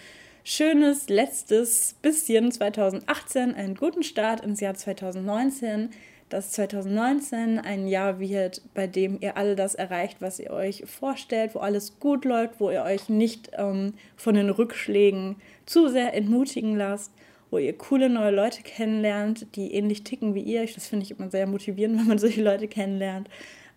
schönes 0.44 1.08
letztes 1.08 1.96
bisschen 2.02 2.52
2018, 2.52 3.56
einen 3.56 3.76
guten 3.76 4.04
Start 4.04 4.42
ins 4.42 4.60
Jahr 4.60 4.76
2019. 4.76 5.90
Dass 6.28 6.52
2019 6.52 7.58
ein 7.58 7.88
Jahr 7.88 8.20
wird, 8.20 8.62
bei 8.74 8.86
dem 8.86 9.18
ihr 9.22 9.38
all 9.38 9.56
das 9.56 9.76
erreicht, 9.76 10.18
was 10.20 10.42
ihr 10.42 10.52
euch 10.52 10.84
vorstellt, 10.86 11.56
wo 11.56 11.60
alles 11.60 12.02
gut 12.02 12.26
läuft, 12.26 12.60
wo 12.60 12.70
ihr 12.70 12.84
euch 12.84 13.08
nicht 13.08 13.52
ähm, 13.54 13.94
von 14.18 14.36
den 14.36 14.50
Rückschlägen 14.50 15.38
zu 15.66 15.88
sehr 15.88 16.14
entmutigen 16.14 16.76
lasst, 16.76 17.14
wo 17.50 17.60
ihr 17.60 17.72
coole 17.78 18.10
neue 18.10 18.32
Leute 18.32 18.62
kennenlernt, 18.62 19.48
die 19.56 19.74
ähnlich 19.74 20.04
ticken 20.04 20.36
wie 20.36 20.42
ihr. 20.42 20.66
Das 20.66 20.88
finde 20.88 21.06
ich 21.06 21.12
immer 21.12 21.30
sehr 21.32 21.48
motivierend, 21.48 21.98
wenn 22.00 22.08
man 22.08 22.20
solche 22.20 22.44
Leute 22.44 22.68
kennenlernt. 22.68 23.30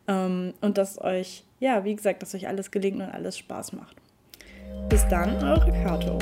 Ähm, 0.09 0.53
und 0.61 0.77
dass 0.77 1.01
euch, 1.01 1.45
ja, 1.61 1.85
wie 1.85 1.95
gesagt, 1.95 2.21
dass 2.21 2.35
euch 2.35 2.49
alles 2.49 2.73
gelingt 2.73 2.97
und 2.97 3.11
alles 3.11 3.39
Spaß 3.39 3.75
macht. 3.75 3.95
Bis 4.89 5.07
dann, 5.09 5.43
eure 5.43 5.73
Kato. 5.85 6.19